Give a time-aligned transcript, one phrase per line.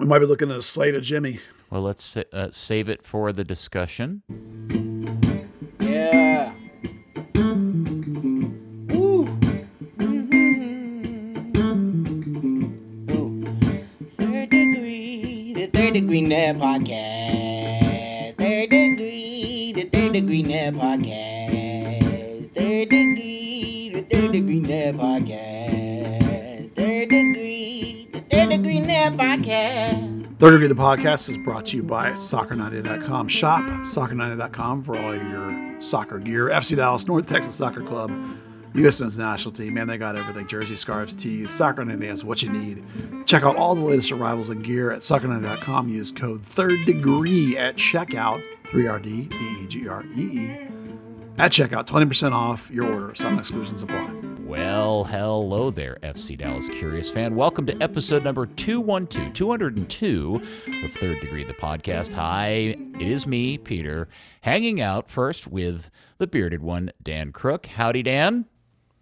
[0.00, 1.40] We might be looking at a slate of Jimmy.
[1.68, 4.22] Well, let's uh, save it for the discussion.
[5.78, 6.54] Yeah.
[7.34, 9.26] Woo.
[9.98, 10.70] Mm-hmm.
[13.12, 13.84] Ooh.
[14.16, 17.19] Third degree, the third degree net podcast.
[30.40, 33.28] Third Degree the Podcast is brought to you by Soccer90.com.
[33.28, 36.46] Shop Soccer90.com for all your soccer gear.
[36.46, 38.10] FC Dallas, North Texas Soccer Club,
[38.72, 38.98] U.S.
[39.00, 39.74] Men's National Team.
[39.74, 41.50] Man, they got everything jersey, scarves, tees.
[41.50, 42.82] Soccer90 has what you need.
[43.26, 45.90] Check out all the latest arrivals and gear at Soccer90.com.
[45.90, 48.42] Use code Third Degree at checkout.
[48.64, 50.68] 3RD, D-E-G-R-E-E.
[51.36, 53.14] At checkout, 20% off your order.
[53.14, 54.09] Some exclusions apply.
[54.50, 57.36] Well, hello there, FC Dallas Curious fan.
[57.36, 60.42] Welcome to episode number 212, 202
[60.82, 62.12] of Third Degree, the podcast.
[62.14, 64.08] Hi, it is me, Peter,
[64.40, 67.66] hanging out first with the bearded one, Dan Crooke.
[67.66, 68.46] Howdy, Dan.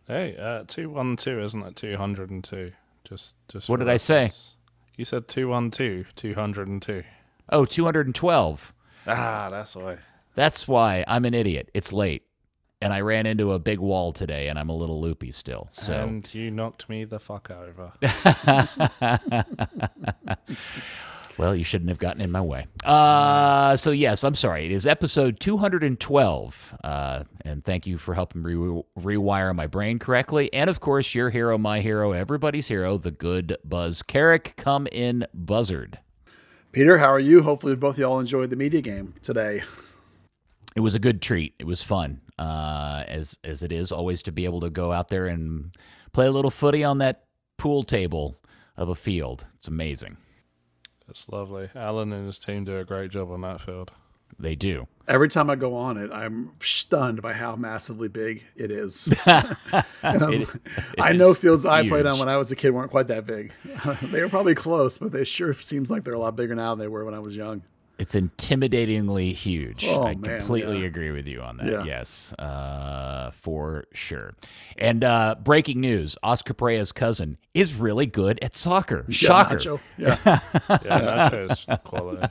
[0.06, 1.76] Hey, uh, two one two, isn't it?
[1.76, 2.72] Two hundred and two.
[3.04, 3.70] Just, just.
[3.70, 4.30] What did I say?
[4.98, 7.04] You said two one two, two hundred and two.
[7.48, 8.74] Oh, 212.
[9.06, 9.96] Ah, that's why.
[10.34, 11.70] That's why I'm an idiot.
[11.72, 12.27] It's late.
[12.80, 15.68] And I ran into a big wall today, and I'm a little loopy still.
[15.72, 17.92] So, And you knocked me the fuck over.
[21.38, 22.66] well, you shouldn't have gotten in my way.
[22.84, 24.66] Uh, so yes, I'm sorry.
[24.66, 29.98] It is episode 212, uh, and thank you for helping me re- rewire my brain
[29.98, 30.52] correctly.
[30.52, 34.54] And of course, your hero, my hero, everybody's hero, the good Buzz Carrick.
[34.56, 35.98] Come in, Buzzard.
[36.70, 37.42] Peter, how are you?
[37.42, 39.62] Hopefully, both of y'all enjoyed the media game today.
[40.76, 41.54] It was a good treat.
[41.58, 45.08] It was fun, uh, as as it is always to be able to go out
[45.08, 45.72] there and
[46.12, 47.24] play a little footy on that
[47.56, 48.36] pool table
[48.76, 49.46] of a field.
[49.56, 50.16] It's amazing.
[51.08, 51.70] It's lovely.
[51.74, 53.90] Alan and his team do a great job on that field.
[54.38, 54.86] They do.
[55.08, 59.08] Every time I go on it, I'm stunned by how massively big it is.
[59.26, 60.48] I, was- It-
[61.00, 63.26] I know is fields I played on when I was a kid weren't quite that
[63.26, 63.52] big.
[64.02, 66.80] they were probably close, but they sure seems like they're a lot bigger now than
[66.80, 67.62] they were when I was young.
[67.98, 69.84] It's intimidatingly huge.
[69.88, 70.86] Oh, I man, completely yeah.
[70.86, 71.66] agree with you on that.
[71.66, 71.84] Yeah.
[71.84, 74.34] Yes, uh, for sure.
[74.76, 79.04] And uh, breaking news: Oscar Pareja's cousin is really good at soccer.
[79.08, 79.56] Yeah, Shocker.
[79.56, 79.80] Nacho.
[79.98, 80.16] Yeah.
[80.84, 82.26] Yeah, Nacho's quality.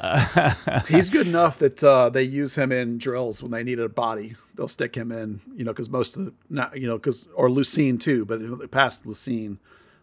[0.88, 4.36] He's good enough that uh, they use him in drills when they need a body.
[4.54, 7.48] They'll stick him in, you know, because most of the, not, you know, because, or
[7.48, 9.58] Lucine too, but past Lucine,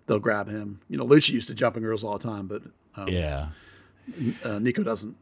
[0.06, 0.82] they'll grab him.
[0.90, 2.62] You know, Luchi used to jump in girls all the time, but
[2.96, 3.48] um, Yeah.
[4.44, 5.16] Uh, Nico doesn't.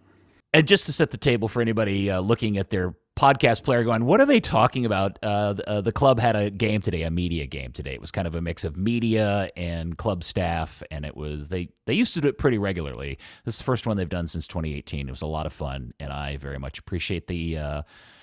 [0.53, 4.06] And just to set the table for anybody uh, looking at their podcast player going,
[4.06, 5.19] what are they talking about?
[5.22, 7.94] Uh, the, uh, the club had a game today, a media game today.
[7.94, 11.69] It was kind of a mix of media and club staff, and it was they
[11.85, 13.18] they used to do it pretty regularly.
[13.44, 15.07] This is the first one they've done since 2018.
[15.07, 17.81] It was a lot of fun, and I very much appreciate the uh,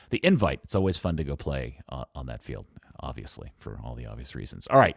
[0.09, 0.61] the invite.
[0.65, 2.67] It's always fun to go play on, on that field.
[3.03, 4.69] Obviously, for all the obvious reasons.
[4.69, 4.97] All right,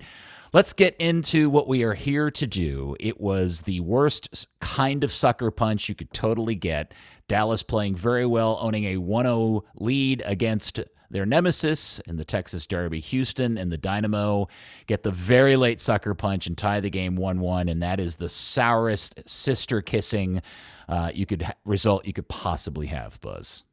[0.54, 2.96] let's get into what we are here to do.
[3.00, 6.94] It was the worst kind of sucker punch you could totally get.
[7.28, 10.80] Dallas playing very well, owning a 1 0 lead against
[11.10, 13.00] their nemesis in the Texas Derby.
[13.00, 14.48] Houston and the Dynamo
[14.88, 17.70] get the very late sucker punch and tie the game 1 1.
[17.70, 20.42] And that is the sourest sister kissing
[20.88, 23.64] uh, you could ha- result you could possibly have, Buzz.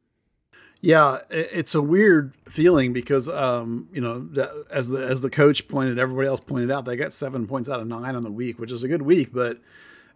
[0.85, 4.27] Yeah, it's a weird feeling because, um, you know,
[4.69, 7.79] as the as the coach pointed, everybody else pointed out, they got seven points out
[7.79, 9.61] of nine on the week, which is a good week, but it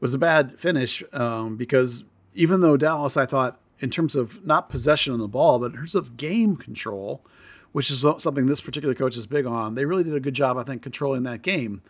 [0.01, 2.03] was a bad finish um, because
[2.35, 5.77] even though Dallas, I thought, in terms of not possession of the ball, but in
[5.77, 7.23] terms of game control,
[7.71, 10.57] which is something this particular coach is big on, they really did a good job,
[10.57, 11.81] I think, controlling that game.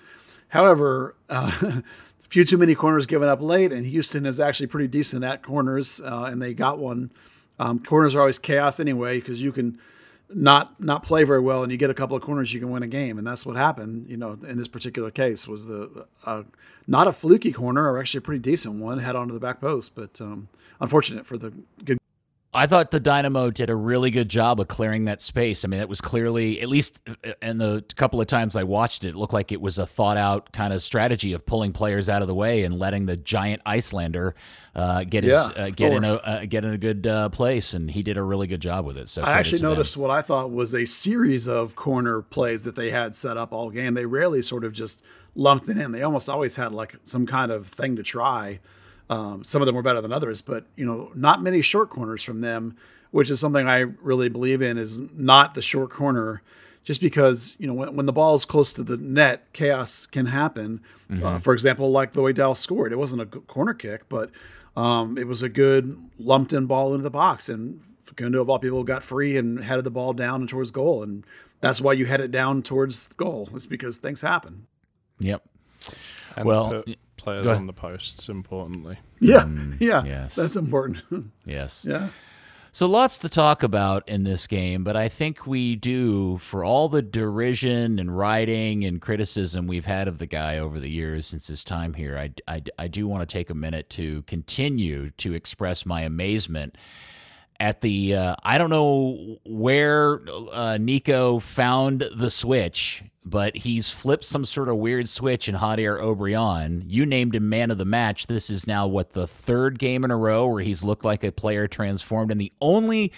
[0.49, 1.83] However, uh, a
[2.29, 5.99] few too many corners given up late, and Houston is actually pretty decent at corners,
[5.99, 7.09] uh, and they got one.
[7.59, 9.79] Um, corners are always chaos anyway because you can
[10.29, 12.83] not not play very well, and you get a couple of corners, you can win
[12.83, 14.09] a game, and that's what happened.
[14.09, 16.43] You know, in this particular case, was the uh,
[16.85, 19.95] not a fluky corner, or actually a pretty decent one, head onto the back post,
[19.95, 20.49] but um,
[20.81, 21.53] unfortunate for the
[21.83, 21.97] good
[22.53, 25.65] I thought the Dynamo did a really good job of clearing that space.
[25.65, 27.01] I mean, it was clearly, at least
[27.41, 30.17] in the couple of times I watched it, it looked like it was a thought
[30.17, 33.61] out kind of strategy of pulling players out of the way and letting the giant
[33.65, 34.33] Icelander
[34.75, 37.73] uh, get his Yeah, uh, get in a uh, get in a good uh, place,
[37.73, 39.09] and he did a really good job with it.
[39.09, 39.71] So I actually to them.
[39.73, 43.51] noticed what I thought was a series of corner plays that they had set up
[43.51, 43.93] all game.
[43.93, 45.03] They rarely sort of just
[45.35, 45.91] lumped it in.
[45.91, 48.59] They almost always had like some kind of thing to try.
[49.09, 52.21] Um, some of them were better than others, but you know, not many short corners
[52.23, 52.75] from them,
[53.11, 54.77] which is something I really believe in.
[54.77, 56.41] Is not the short corner
[56.83, 60.25] just because you know when, when the ball is close to the net, chaos can
[60.27, 60.81] happen.
[61.23, 64.29] Uh, for example, like the way Dallas scored, it wasn't a corner kick, but
[64.75, 68.59] um, it was a good lumped in ball into the box, and Facundo of all
[68.59, 71.25] people got free and headed the ball down and towards goal, and
[71.61, 73.47] that's why you head it down towards goal.
[73.55, 74.67] It's because things happen.
[75.19, 75.43] Yep.
[76.35, 76.95] And Well, put y-
[77.27, 78.97] players on the posts importantly.
[79.19, 79.45] Yeah,
[79.79, 80.35] yeah, yes.
[80.35, 81.03] that's important.
[81.45, 81.85] Yes.
[81.87, 82.09] yeah.
[82.71, 86.89] So lots to talk about in this game, but I think we do for all
[86.89, 91.47] the derision and writing and criticism we've had of the guy over the years since
[91.47, 92.17] his time here.
[92.17, 96.77] I, I, I do want to take a minute to continue to express my amazement
[97.59, 100.21] at the uh, I don't know where
[100.51, 105.99] uh, Nico found the switch, but he's flipped some sort of weird switch in Jader
[105.99, 106.83] Obrian.
[106.87, 108.27] You named him man of the match.
[108.27, 111.31] This is now what the third game in a row where he's looked like a
[111.31, 113.11] player transformed, and the only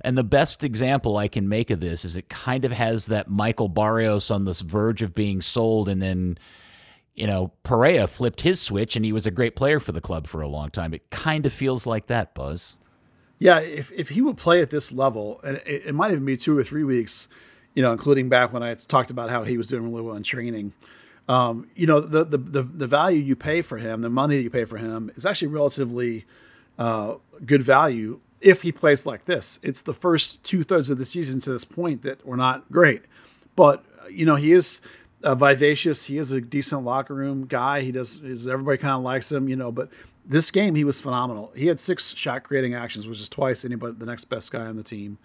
[0.00, 3.28] and the best example I can make of this is it kind of has that
[3.28, 6.38] Michael Barrios on this verge of being sold, and then
[7.14, 10.26] you know Pareja flipped his switch, and he was a great player for the club
[10.26, 10.94] for a long time.
[10.94, 12.76] It kind of feels like that, Buzz.
[13.38, 16.36] Yeah, if, if he would play at this level, and it, it might even be
[16.36, 17.28] two or three weeks,
[17.78, 20.24] you know, including back when I talked about how he was doing really well in
[20.24, 20.72] training.
[21.28, 24.42] Um, you know, the, the the the value you pay for him, the money that
[24.42, 26.24] you pay for him, is actually relatively
[26.76, 27.14] uh,
[27.46, 29.60] good value if he plays like this.
[29.62, 33.04] It's the first two thirds of the season to this point that were not great,
[33.54, 34.80] but you know he is
[35.22, 36.06] uh, vivacious.
[36.06, 37.82] He is a decent locker room guy.
[37.82, 38.20] He does.
[38.44, 39.88] Everybody kind of likes him, you know, but
[40.26, 41.52] this game he was phenomenal.
[41.54, 44.74] He had six shot creating actions, which is twice anybody the next best guy on
[44.74, 45.18] the team.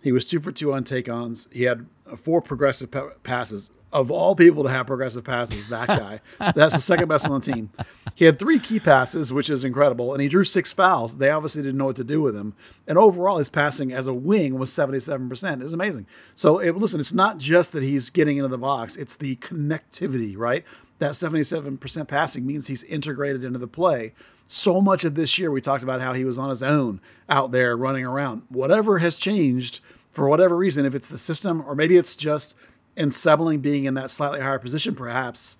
[0.00, 1.48] He was two for two on take ons.
[1.52, 3.70] He had four progressive pa- passes.
[3.90, 6.20] Of all people to have progressive passes, that guy.
[6.54, 7.70] That's the second best on the team.
[8.14, 11.16] He had three key passes, which is incredible, and he drew six fouls.
[11.16, 12.54] They obviously didn't know what to do with him.
[12.86, 15.62] And overall, his passing as a wing was 77%.
[15.62, 16.06] It's amazing.
[16.34, 20.36] So, it, listen, it's not just that he's getting into the box, it's the connectivity,
[20.36, 20.64] right?
[20.98, 24.12] That 77% passing means he's integrated into the play.
[24.46, 27.52] So much of this year, we talked about how he was on his own out
[27.52, 28.42] there running around.
[28.48, 29.80] Whatever has changed,
[30.18, 32.54] for whatever reason, if it's the system or maybe it's just
[32.96, 35.56] and Ntsabeleng being in that slightly higher position, perhaps,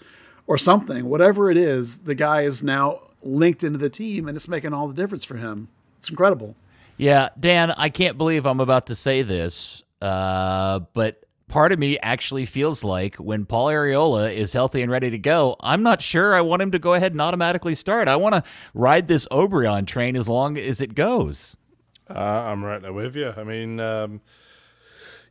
[0.48, 4.48] or something, whatever it is, the guy is now linked into the team and it's
[4.48, 5.68] making all the difference for him.
[5.96, 6.56] It's incredible.
[6.96, 11.96] Yeah, Dan, I can't believe I'm about to say this, uh, but part of me
[12.00, 16.34] actually feels like when Paul Arriola is healthy and ready to go, I'm not sure
[16.34, 18.08] I want him to go ahead and automatically start.
[18.08, 18.42] I want to
[18.74, 21.56] ride this Obrian train as long as it goes.
[22.10, 23.32] Uh, I'm right there with you.
[23.36, 24.20] I mean, um,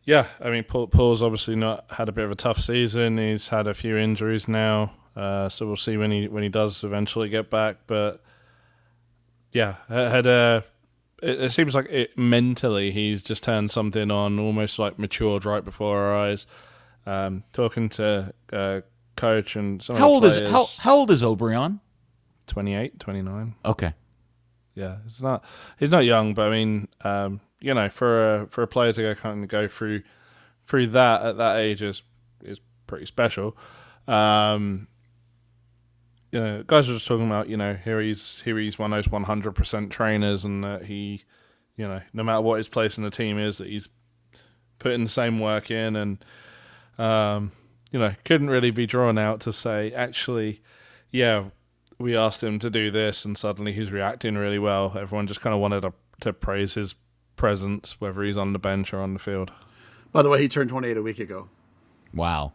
[0.07, 3.17] yeah, I mean, Paul, Paul's obviously not had a bit of a tough season.
[3.17, 6.81] He's had a few injuries now, uh, so we'll see when he when he does
[6.85, 7.79] eventually get back.
[7.87, 8.23] But
[9.51, 10.63] yeah, had a.
[11.21, 15.63] It, it seems like it mentally he's just turned something on, almost like matured right
[15.65, 16.45] before our eyes.
[17.05, 18.81] Um, talking to uh,
[19.17, 21.81] coach and some How of old the is how how old is Obrian?
[22.47, 23.55] 28, 29.
[23.65, 23.93] Okay.
[24.73, 25.43] Yeah, it's not.
[25.77, 29.01] He's not young, but I mean, um, you know, for a for a player to
[29.01, 30.03] go kind of go through
[30.65, 32.03] through that at that age is
[32.43, 33.57] is pretty special.
[34.07, 34.87] Um,
[36.31, 38.97] you know, guys were just talking about you know here he's here he's one of
[38.97, 41.23] those one hundred percent trainers, and that he,
[41.75, 43.89] you know, no matter what his place in the team is, that he's
[44.79, 46.25] putting the same work in, and
[46.97, 47.51] um,
[47.91, 50.61] you know, couldn't really be drawn out to say actually,
[51.11, 51.45] yeah,
[51.97, 54.93] we asked him to do this, and suddenly he's reacting really well.
[54.97, 56.93] Everyone just kind of wanted to, to praise his
[57.37, 59.51] presence, whether he's on the bench or on the field.
[60.11, 61.47] By the way, he turned 28 a week ago.
[62.13, 62.53] Wow.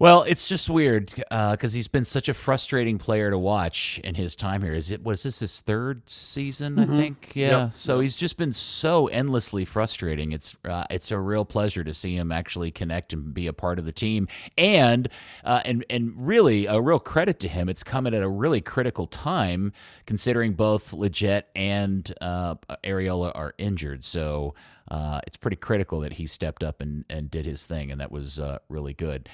[0.00, 4.36] Well, it's just weird because he's been such a frustrating player to watch in his
[4.36, 4.72] time here.
[4.72, 6.78] Is it was this his third season?
[6.78, 7.32] I think.
[7.34, 7.62] Yeah.
[7.64, 7.72] Yep.
[7.72, 10.30] So he's just been so endlessly frustrating.
[10.30, 13.80] It's uh, it's a real pleasure to see him actually connect and be a part
[13.80, 15.08] of the team, and
[15.44, 17.68] uh, and and really a real credit to him.
[17.68, 19.72] It's coming at a really critical time
[20.06, 24.04] considering both Lletget and uh, Arriola are injured.
[24.04, 24.54] So.
[24.90, 28.10] Uh, it's pretty critical that he stepped up and, and did his thing, and that
[28.10, 29.28] was uh, really good.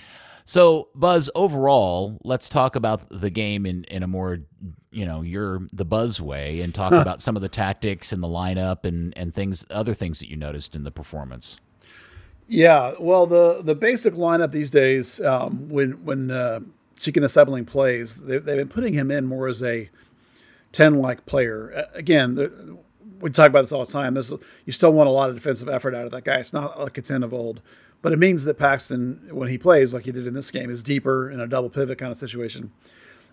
[0.44, 4.40] So, Buzz, overall, let's talk about the game in, in a more,
[4.90, 8.28] you know, you're the Buzz way and talk about some of the tactics and the
[8.28, 11.58] lineup and, and things, other things that you noticed in the performance.
[12.46, 16.60] Yeah, well, the the basic lineup these days, um, when when uh,
[16.94, 19.88] Ntsabeleng plays, they, they've been putting him in more as a
[20.70, 21.88] ten like player.
[21.94, 22.76] Again, the,
[23.20, 24.14] we talk about this all the time.
[24.14, 24.32] This,
[24.66, 26.36] you still want a lot of defensive effort out of that guy.
[26.36, 27.60] It's not like a ten of old,
[28.02, 30.82] but it means that Paxton, when he plays like he did in this game, is
[30.82, 32.70] deeper in a double pivot kind of situation.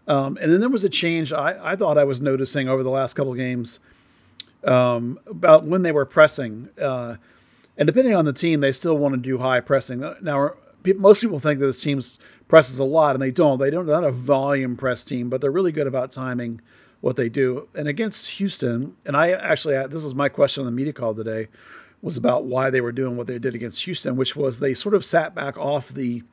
[0.07, 2.89] Um, and then there was a change I, I thought I was noticing over the
[2.89, 3.79] last couple games
[4.63, 6.69] um, about when they were pressing.
[6.79, 7.17] Uh,
[7.77, 10.03] And depending on the team, they still want to do high pressing.
[10.21, 10.51] Now,
[10.97, 12.01] most people think that this team
[12.47, 13.59] presses a lot, and they don't.
[13.59, 13.85] They don't.
[13.85, 16.61] They're not a volume press team, but they're really good about timing
[17.01, 17.67] what they do.
[17.75, 21.47] And against Houston, and I actually this was my question on the media call today,
[22.01, 24.95] was about why they were doing what they did against Houston, which was they sort
[24.95, 26.23] of sat back off the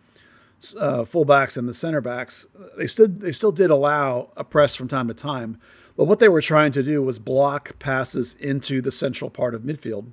[0.78, 2.46] uh, fullbacks and the center backs.
[2.76, 5.58] They still they still did allow a press from time to time,
[5.96, 9.62] but what they were trying to do was block passes into the central part of
[9.62, 10.12] midfield.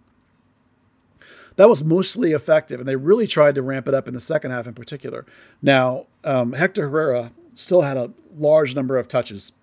[1.57, 4.51] That was mostly effective, and they really tried to ramp it up in the second
[4.51, 5.25] half in particular.
[5.61, 9.53] Now, um, Hector Herrera still had a large number of touches,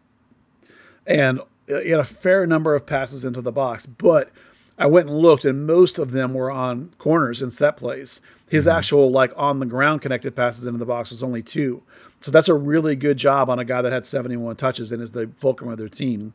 [1.06, 4.30] and he had a fair number of passes into the box, but
[4.78, 8.20] I went and looked, and most of them were on corners and set plays.
[8.48, 8.76] His mm-hmm.
[8.76, 11.82] actual like on the ground connected passes into the box was only two.
[12.20, 15.12] So that's a really good job on a guy that had 71 touches and is
[15.12, 16.34] the fulcrum of their team.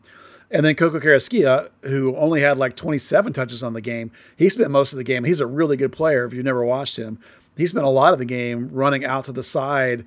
[0.49, 4.71] And then Coco Carrasquilla, who only had like 27 touches on the game, he spent
[4.71, 5.23] most of the game.
[5.25, 6.25] He's a really good player.
[6.25, 7.19] If you've never watched him,
[7.57, 10.05] he spent a lot of the game running out to the side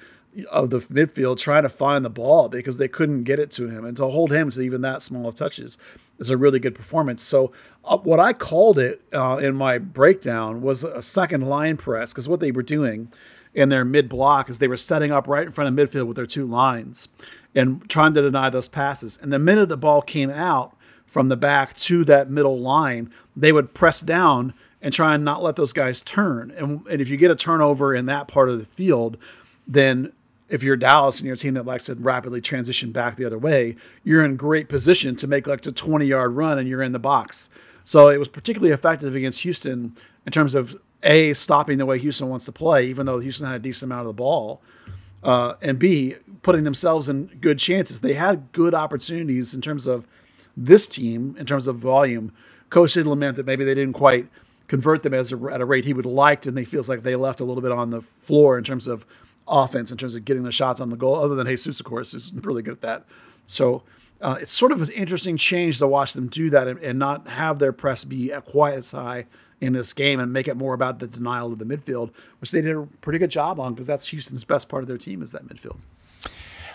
[0.50, 3.84] of the midfield trying to find the ball because they couldn't get it to him.
[3.84, 5.76] And to hold him to even that small of touches
[6.18, 7.22] is a really good performance.
[7.22, 7.52] So,
[7.84, 12.28] uh, what I called it uh, in my breakdown was a second line press because
[12.28, 13.10] what they were doing
[13.54, 16.16] in their mid block is they were setting up right in front of midfield with
[16.16, 17.08] their two lines
[17.54, 19.18] and trying to deny those passes.
[19.20, 23.50] And the minute the ball came out from the back to that middle line, they
[23.50, 26.52] would press down and try and not let those guys turn.
[26.52, 29.16] And, and if you get a turnover in that part of the field,
[29.66, 30.12] then
[30.50, 33.38] if you're Dallas and you're a team that likes to rapidly transition back the other
[33.38, 36.92] way, you're in great position to make like a 20 yard run and you're in
[36.92, 37.48] the box.
[37.84, 42.28] So it was particularly effective against Houston in terms of a stopping the way Houston
[42.28, 44.60] wants to play, even though Houston had a decent amount of the ball,
[45.22, 48.00] uh, and B putting themselves in good chances.
[48.00, 50.06] They had good opportunities in terms of
[50.56, 52.32] this team, in terms of volume.
[52.70, 54.28] Coach did lament that maybe they didn't quite
[54.66, 57.02] convert them as a, at a rate he would have liked, and he feels like
[57.02, 59.06] they left a little bit on the floor in terms of
[59.50, 61.16] offense, in terms of getting the shots on the goal.
[61.16, 63.04] Other than Jesus, of course, is really good at that.
[63.46, 63.82] So.
[64.22, 67.26] Uh, it's sort of an interesting change to watch them do that and, and not
[67.26, 69.24] have their press be quite as high
[69.60, 72.60] in this game and make it more about the denial of the midfield, which they
[72.60, 75.32] did a pretty good job on because that's Houston's best part of their team is
[75.32, 75.78] that midfield.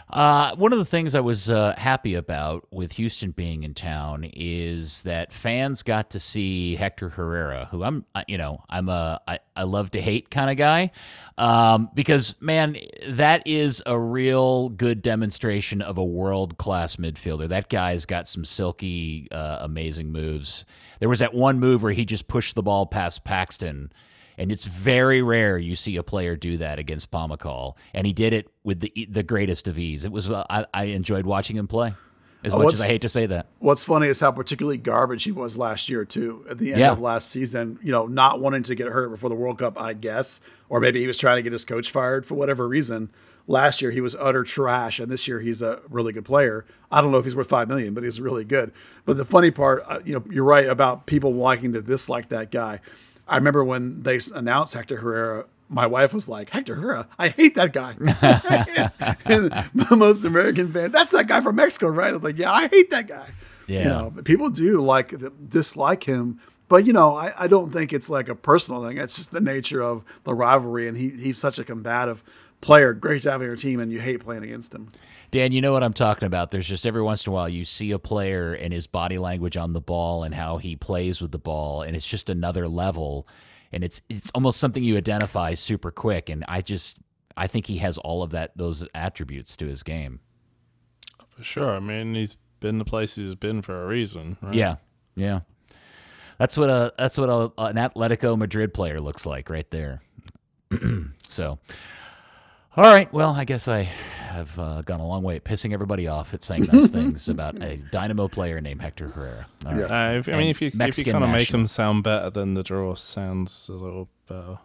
[0.07, 4.29] Uh, one of the things I was uh, happy about with Houston being in town
[4.33, 9.39] is that fans got to see Hector Herrera, who I'm, you know, I'm a I,
[9.55, 10.91] I love to hate kind of guy,
[11.39, 17.49] um, because man, that is a real good demonstration of a world class midfielder.
[17.49, 20.65] That guy's got some silky, uh, amazing moves.
[20.99, 23.91] There was that one move where he just pushed the ball past Paxton
[24.37, 28.33] and it's very rare you see a player do that against Pomykal, and he did
[28.33, 30.05] it with the the greatest of ease.
[30.05, 31.93] It was uh, I, I enjoyed watching him play.
[32.45, 33.47] As uh, much as I hate to say that.
[33.57, 36.45] What's funny is how particularly garbage he was last year too.
[36.47, 36.91] At the end yeah.
[36.91, 39.93] of last season, you know, not wanting to get hurt before the World Cup, I
[39.93, 43.09] guess, or maybe he was trying to get his coach fired for whatever reason.
[43.47, 46.65] Last year he was utter trash, and this year he's a really good player.
[46.91, 48.71] I don't know if he's worth five million, but he's really good.
[49.05, 52.51] But the funny part, uh, you know, you're right about people liking to dislike that
[52.51, 52.79] guy.
[53.27, 57.55] I remember when they announced Hector Herrera, my wife was like, Hector Herrera, I hate
[57.55, 57.95] that guy.
[59.25, 59.51] and
[59.91, 62.09] most American fan, that's that guy from Mexico, right?
[62.09, 63.29] I was like, yeah, I hate that guy.
[63.67, 63.83] Yeah.
[63.83, 65.15] You know, people do like
[65.49, 68.97] dislike him, but you know, I, I don't think it's like a personal thing.
[68.97, 72.23] It's just the nature of the rivalry, and he he's such a combative
[72.61, 72.93] player.
[72.93, 74.91] Great to have on your team, and you hate playing against him.
[75.31, 76.51] Dan, you know what I'm talking about.
[76.51, 79.57] There's just every once in a while you see a player and his body language
[79.57, 83.27] on the ball and how he plays with the ball, and it's just another level.
[83.71, 86.29] And it's it's almost something you identify super quick.
[86.29, 86.99] And I just
[87.35, 90.21] I think he has all of that those attributes to his game.
[91.35, 91.75] For sure.
[91.75, 94.37] I mean, he's been the place he's been for a reason.
[94.41, 94.55] Right?
[94.55, 94.75] Yeah,
[95.15, 95.41] yeah.
[96.37, 100.01] That's what a that's what a, an Atletico Madrid player looks like right there.
[101.27, 101.59] so,
[102.77, 103.11] all right.
[103.13, 103.83] Well, I guess I
[104.35, 107.61] have uh, gone a long way at pissing everybody off at saying nice things about
[107.63, 109.47] a Dynamo player named Hector Herrera.
[109.65, 109.77] Right.
[109.77, 109.85] Yeah.
[109.85, 112.53] Uh, if, I mean, if you if you kind of make him sound better, then
[112.53, 114.59] the draw sounds a little better.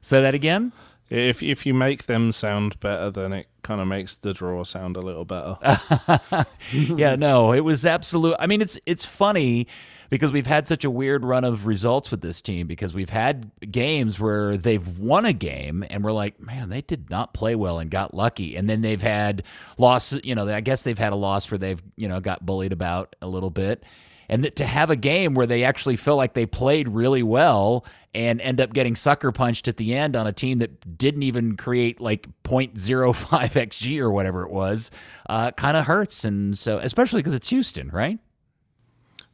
[0.00, 0.72] Say that again.
[1.12, 4.96] If if you make them sound better, then it kind of makes the draw sound
[4.96, 5.58] a little better.
[6.72, 8.34] yeah, no, it was absolute.
[8.38, 9.66] I mean, it's it's funny
[10.08, 13.50] because we've had such a weird run of results with this team because we've had
[13.70, 17.78] games where they've won a game and we're like, man, they did not play well
[17.78, 18.56] and got lucky.
[18.56, 19.42] And then they've had
[19.76, 22.72] losses, you know, I guess they've had a loss where they've, you know, got bullied
[22.72, 23.84] about a little bit.
[24.32, 27.84] And that to have a game where they actually feel like they played really well
[28.14, 31.56] and end up getting sucker punched at the end on a team that didn't even
[31.56, 34.90] create like 0.05 xg or whatever it was,
[35.28, 36.24] uh, kind of hurts.
[36.24, 38.18] And so, especially because it's Houston, right?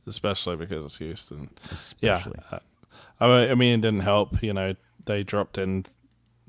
[0.08, 1.50] especially because it's Houston.
[1.70, 2.38] Especially.
[2.50, 2.58] Yeah.
[3.20, 4.42] I mean, I mean, it didn't help.
[4.42, 4.74] You know,
[5.04, 5.84] they dropped in.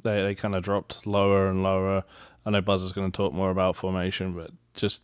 [0.01, 2.03] They they kind of dropped lower and lower.
[2.45, 5.03] I know Buzz is going to talk more about formation, but just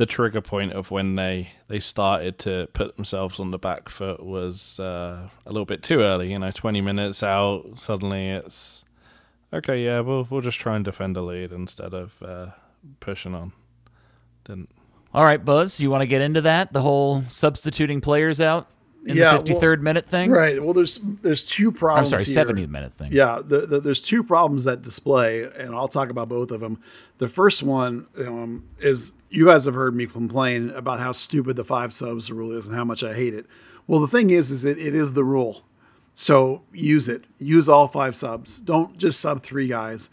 [0.00, 4.24] the trigger point of when they they started to put themselves on the back foot
[4.24, 6.32] was uh, a little bit too early.
[6.32, 8.82] You know, twenty minutes out, suddenly it's
[9.52, 9.84] okay.
[9.84, 12.46] Yeah, we'll we'll just try and defend the lead instead of uh,
[13.00, 13.52] pushing on.
[14.44, 14.70] Didn't.
[15.12, 16.72] All right, Buzz, you want to get into that?
[16.72, 18.68] The whole substituting players out
[19.06, 20.30] in Yeah, the 53rd minute thing?
[20.30, 20.62] Right.
[20.62, 22.12] Well, there's there's two problems.
[22.12, 22.34] I'm sorry, here.
[22.34, 23.12] 70 minute thing.
[23.12, 26.82] Yeah, the, the, there's two problems that display, and I'll talk about both of them.
[27.18, 31.64] The first one um, is you guys have heard me complain about how stupid the
[31.64, 33.46] five subs rule is and how much I hate it.
[33.86, 35.62] Well, the thing is, is that it is the rule,
[36.14, 37.24] so use it.
[37.38, 38.60] Use all five subs.
[38.60, 40.10] Don't just sub three guys.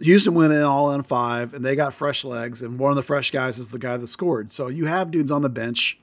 [0.00, 3.02] Houston went in all on five, and they got fresh legs, and one of the
[3.02, 4.50] fresh guys is the guy that scored.
[4.50, 5.98] So you have dudes on the bench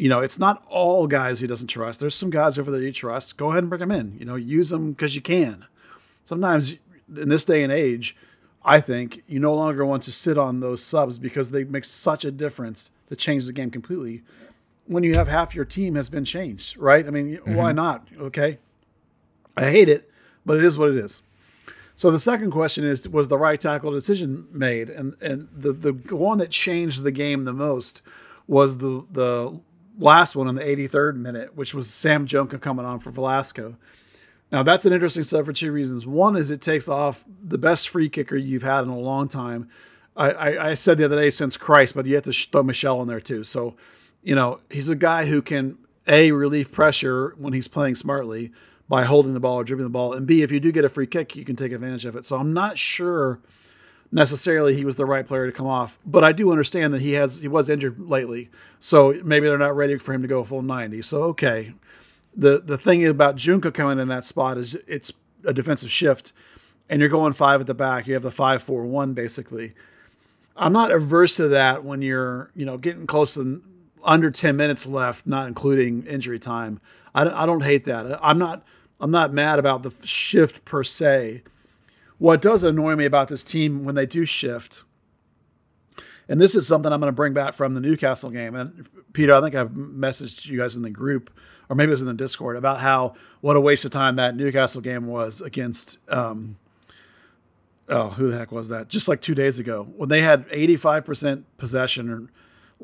[0.00, 2.00] you know, it's not all guys he doesn't trust.
[2.00, 3.36] There's some guys over there you trust.
[3.36, 4.16] Go ahead and bring them in.
[4.18, 5.66] You know, use them because you can.
[6.24, 6.76] Sometimes
[7.14, 8.16] in this day and age,
[8.64, 12.24] I think you no longer want to sit on those subs because they make such
[12.24, 14.22] a difference to change the game completely.
[14.86, 17.06] When you have half your team has been changed, right?
[17.06, 17.76] I mean, why mm-hmm.
[17.76, 18.08] not?
[18.18, 18.58] Okay,
[19.54, 20.10] I hate it,
[20.46, 21.22] but it is what it is.
[21.94, 24.88] So the second question is: Was the right tackle decision made?
[24.88, 28.00] And and the the one that changed the game the most
[28.46, 29.60] was the the
[29.98, 33.76] last one in the 83rd minute, which was Sam Junqua coming on for Velasco.
[34.52, 36.06] Now that's an interesting stuff for two reasons.
[36.06, 39.68] One is it takes off the best free kicker you've had in a long time.
[40.16, 43.00] I, I, I said the other day since Christ, but you have to throw Michel
[43.02, 43.44] in there too.
[43.44, 43.76] So,
[44.22, 48.52] you know, he's a guy who can a relieve pressure when he's playing smartly
[48.88, 50.88] by holding the ball or dribbling the ball, and b if you do get a
[50.88, 52.24] free kick, you can take advantage of it.
[52.24, 53.40] So I'm not sure
[54.12, 57.12] necessarily he was the right player to come off, but I do understand that he
[57.12, 60.62] has he was injured lately, so maybe they're not ready for him to go full
[60.62, 61.02] 90.
[61.02, 61.74] So okay,
[62.34, 65.12] the the thing about Junqua coming in that spot is it's
[65.44, 66.32] a defensive shift,
[66.88, 68.06] and you're going five at the back.
[68.06, 69.74] You have the five four one basically.
[70.56, 73.62] I'm not averse to that when you're you know getting close to
[74.02, 76.80] under 10 minutes left, not including injury time.
[77.14, 78.18] I don't, I don't hate that.
[78.22, 78.64] I'm not
[79.00, 81.42] I'm not mad about the shift per se.
[82.20, 84.82] What does annoy me about this team when they do shift,
[86.28, 88.54] and this is something I'm going to bring back from the Newcastle game.
[88.54, 91.30] And Peter, I think I messaged you guys in the group,
[91.70, 94.36] or maybe it was in the Discord, about how what a waste of time that
[94.36, 95.96] Newcastle game was against.
[96.08, 96.58] Um,
[97.88, 98.88] oh, who the heck was that?
[98.88, 102.10] Just like two days ago when they had 85% possession.
[102.10, 102.28] Or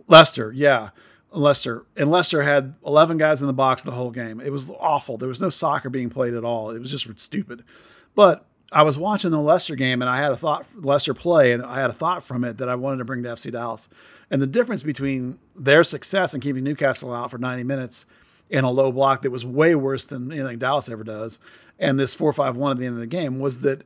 [0.08, 0.90] Leicester, yeah,
[1.30, 4.40] Leicester, and Leicester had 11 guys in the box the whole game.
[4.40, 5.18] It was awful.
[5.18, 6.70] There was no soccer being played at all.
[6.70, 7.64] It was just stupid.
[8.14, 8.46] But
[8.76, 11.80] I was watching the Leicester game and I had a thought Leicester play and I
[11.80, 13.88] had a thought from it that I wanted to bring to FC Dallas.
[14.30, 18.04] And the difference between their success in keeping Newcastle out for 90 minutes
[18.50, 21.38] in a low block that was way worse than anything Dallas ever does,
[21.78, 23.82] and this 4-5-1 at the end of the game was that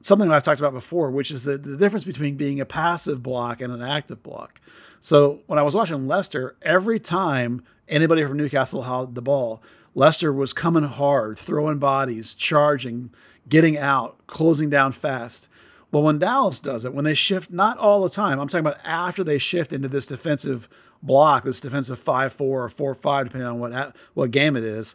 [0.00, 3.60] something I've talked about before, which is that the difference between being a passive block
[3.60, 4.60] and an active block.
[5.00, 9.60] So when I was watching Leicester, every time anybody from Newcastle held the ball,
[9.96, 13.10] Leicester was coming hard, throwing bodies, charging,
[13.48, 15.48] getting out, closing down fast.
[15.92, 18.84] Well, when Dallas does it, when they shift, not all the time, I'm talking about
[18.84, 20.68] after they shift into this defensive
[21.02, 24.94] block, this defensive 5 4 or 4 5, depending on what, what game it is,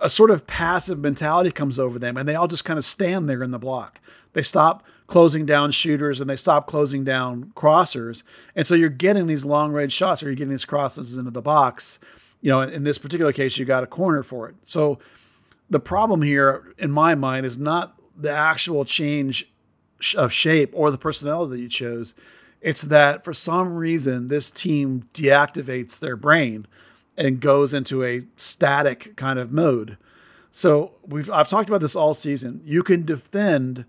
[0.00, 3.28] a sort of passive mentality comes over them and they all just kind of stand
[3.28, 4.00] there in the block.
[4.32, 8.22] They stop closing down shooters and they stop closing down crossers.
[8.54, 11.42] And so you're getting these long range shots or you're getting these crosses into the
[11.42, 11.98] box.
[12.40, 14.54] You know, in this particular case, you got a corner for it.
[14.62, 14.98] So
[15.70, 19.50] the problem here, in my mind, is not the actual change
[20.16, 22.14] of shape or the personnel that you chose.
[22.60, 26.66] It's that for some reason, this team deactivates their brain
[27.16, 29.96] and goes into a static kind of mode.
[30.50, 32.60] So we've I've talked about this all season.
[32.64, 33.84] You can defend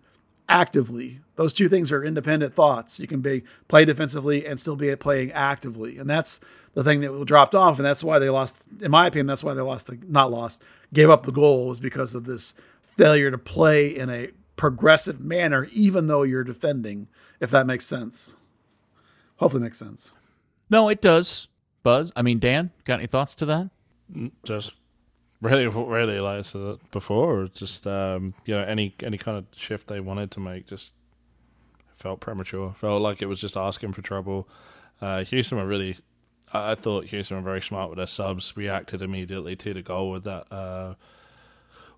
[0.51, 1.21] actively.
[1.37, 2.99] Those two things are independent thoughts.
[2.99, 6.41] You can be play defensively and still be playing actively, and that's
[6.73, 8.61] the thing that dropped off, and that's why they lost.
[8.81, 9.87] In my opinion, that's why they lost.
[9.87, 10.61] The, not lost,
[10.93, 12.53] gave up the goal was because of this
[12.97, 17.07] failure to play in a progressive manner, even though you're defending.
[17.39, 18.35] If that makes sense.
[19.37, 20.13] Hopefully, makes sense.
[20.69, 21.47] No, it does.
[21.81, 23.69] Buzz, I mean, Dan, got any thoughts to that?
[24.13, 24.73] Mm, just
[25.41, 29.99] really, really like said before, just um, you know, any any kind of shift they
[29.99, 30.93] wanted to make just
[31.95, 32.73] felt premature.
[32.77, 34.47] Felt like it was just asking for trouble.
[35.01, 35.97] Uh, Houston were really,
[36.53, 38.55] I, I thought Houston were very smart with their subs.
[38.55, 40.95] Reacted immediately to the goal with that uh,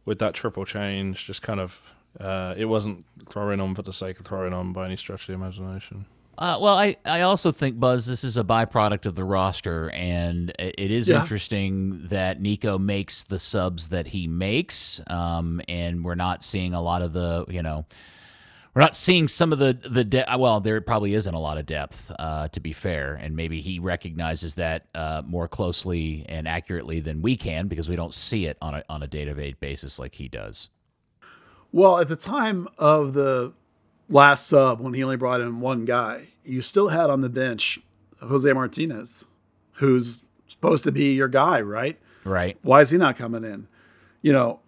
[0.06, 1.26] with that triple change.
[1.26, 1.80] Just kind of,
[2.20, 5.28] uh, it wasn't throwing on for the sake of throwing on by any stretch of
[5.28, 6.06] the imagination.
[6.36, 10.50] Uh, well, I, I also think Buzz, this is a byproduct of the roster, and
[10.58, 11.20] it, it is Yeah.
[11.22, 16.82] interesting that Nico makes the subs that he makes, um, and we're not seeing a
[16.82, 17.86] lot of the you know
[18.74, 21.68] we're not seeing some of the the de- well there probably isn't a lot of
[21.68, 27.00] depth uh, to be fair and maybe he recognizes that uh, more closely and accurately
[27.00, 29.54] than we can because we don't see it on a on a day to day
[29.60, 30.70] basis like he does
[31.72, 33.54] Well, at the time of the
[34.10, 37.80] last sub, when he only brought in one guy, you still had on the bench
[38.22, 39.26] Jose Martinez,
[39.74, 42.00] who's supposed to be your guy, right?
[42.24, 43.68] right Why is he not coming in?
[44.22, 44.60] You know,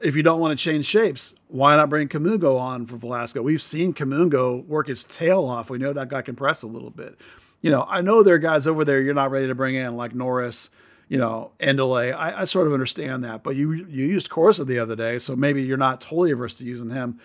[0.00, 3.42] if you don't want to change shapes, why not bring Kamungo on for Velasco?
[3.42, 5.70] We've seen Kamungo work his tail off.
[5.70, 7.16] We know that guy can press a little bit.
[7.60, 9.96] You know, I know there are guys over there you're not ready to bring in,
[9.96, 10.70] like Norris,
[11.08, 12.14] you know, Endeley.
[12.14, 15.34] I, I sort of understand that, but you you used Corsa the other day, so
[15.34, 17.18] maybe you're not totally averse to using him.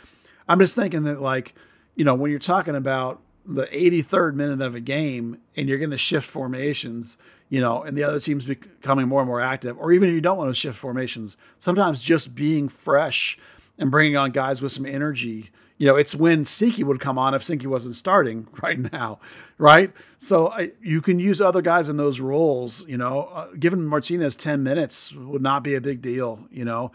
[0.47, 1.55] I'm just thinking that, like,
[1.95, 5.91] you know, when you're talking about the 83rd minute of a game and you're going
[5.91, 7.17] to shift formations,
[7.49, 10.21] you know, and the other team's becoming more and more active, or even if you
[10.21, 13.37] don't want to shift formations, sometimes just being fresh
[13.77, 15.49] and bringing on guys with some energy.
[15.77, 19.19] You know, it's when Tsiki would come on if Tsiki wasn't starting right now,
[19.57, 19.91] right?
[20.17, 22.87] So I, you can use other guys in those roles.
[22.87, 26.47] You know, uh, giving Martinez ten minutes would not be a big deal.
[26.51, 26.91] You know,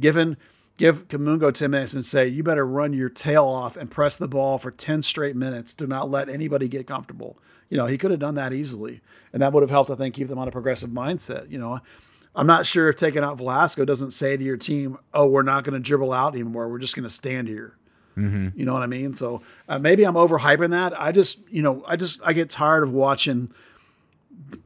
[0.00, 0.36] given
[0.76, 4.28] give Kamungo 10 minutes and say, you better run your tail off and press the
[4.28, 5.74] ball for 10 straight minutes.
[5.74, 7.38] Do not let anybody get comfortable.
[7.68, 9.00] You know, he could have done that easily.
[9.32, 11.50] And that would have helped, I think, keep them on a progressive mindset.
[11.50, 11.80] You know,
[12.34, 15.64] I'm not sure if taking out Velasco doesn't say to your team, oh, we're not
[15.64, 16.68] going to dribble out anymore.
[16.68, 17.76] We're just going to stand here.
[18.16, 18.48] mm-hmm.
[18.58, 19.12] You know what I mean?
[19.14, 20.98] So uh, maybe I'm overhyping that.
[20.98, 23.50] I just, you know, I just, I get tired of watching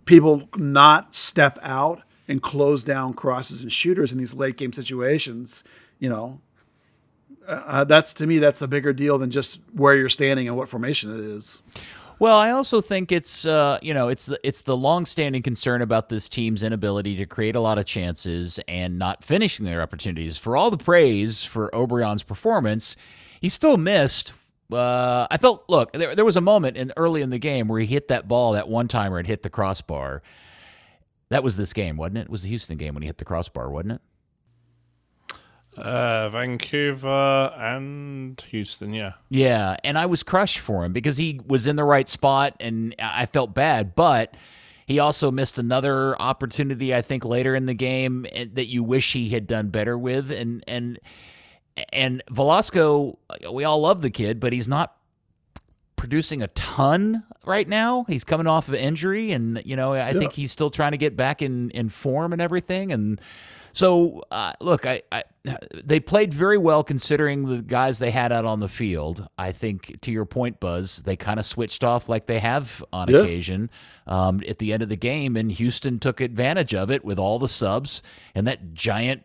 [0.05, 5.65] people not step out and close down crosses and shooters in these late game situations.
[5.99, 6.41] You know,
[7.47, 10.69] uh, that's to me, that's a bigger deal than just where you're standing and what
[10.69, 11.63] formation it is.
[12.19, 16.09] Well, I also think it's uh, you know it's the it's the longstanding concern about
[16.09, 20.39] this team's inability to create a lot of chances and not finishing their opportunities.
[20.39, 22.97] For all the praise for Obrian's performance,
[23.41, 24.33] he still missed.
[24.73, 27.81] Uh, I felt look there there was a moment in early in the game where
[27.81, 30.23] he hit that ball that one timer and hit the crossbar.
[31.29, 32.23] That was this game, wasn't it?
[32.23, 34.01] It was the Houston game when he hit the crossbar, wasn't it?
[35.79, 39.13] Uh, Vancouver and Houston, yeah.
[39.29, 42.95] Yeah, and I was crushed for him because he was in the right spot and
[42.99, 44.35] I felt bad, but
[44.87, 49.13] he also missed another opportunity I think later in the game eh, that you wish
[49.13, 50.99] he had done better with and and
[51.93, 53.19] and Velasco
[53.53, 54.97] we all love the kid, but he's not
[55.97, 58.05] producing a ton right now.
[58.09, 60.19] He's coming off of injury and you know, I Yeah.
[60.19, 63.21] think he's still trying to get back in in form and everything and
[63.77, 65.25] so uh, look, I, I
[65.85, 69.29] they played very well considering the guys they had out on the field.
[69.37, 73.09] I think to your point, Buzz, they kind of switched off like they have on
[73.09, 73.19] Yeah.
[73.19, 73.69] occasion
[74.07, 77.39] um, at the end of the game, and Houston took advantage of it with all
[77.39, 78.03] the subs
[78.35, 79.25] and that giant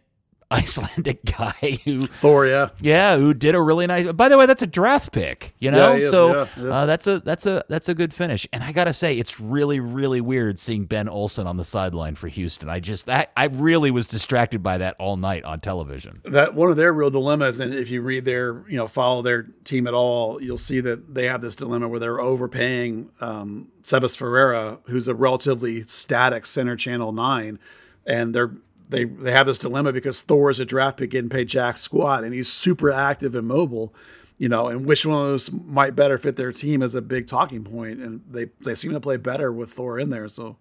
[0.62, 2.70] Icelandic guy who Thor, yeah.
[2.82, 4.06] yeah, who did a really nice.
[4.12, 5.94] By the way, that's a draft pick, you know.
[5.94, 6.70] Yeah, he is, so yeah, yeah.
[6.70, 8.46] Uh, that's a that's a that's a good finish.
[8.52, 12.28] And I gotta say, it's really really weird seeing Ben Olsen on the sideline for
[12.28, 12.70] Houston.
[12.70, 16.22] I just that I really was distracted by that all night on television.
[16.26, 19.44] that one of their real dilemmas, and if you read their, you know, follow their
[19.64, 24.18] team at all, you'll see that they have this dilemma where they're overpaying um, Sebas
[24.18, 27.58] Ferreira, who's a relatively static center channel nine,
[28.06, 28.52] and they're
[28.91, 32.23] they they have this dilemma because Thor is a draft pick getting paid jack squat,
[32.23, 33.93] and he's super active and mobile.
[34.38, 37.27] You know, and which one of those might better fit their team as a big
[37.27, 40.27] talking point, and they they seem to play better with Thor in there.
[40.27, 40.58] So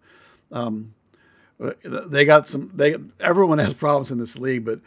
[1.84, 4.80] they got some they everyone has problems in this league but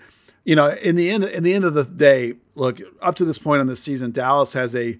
[0.43, 3.37] you know in the end in the end of the day look up to this
[3.37, 4.97] point in this season dallas has a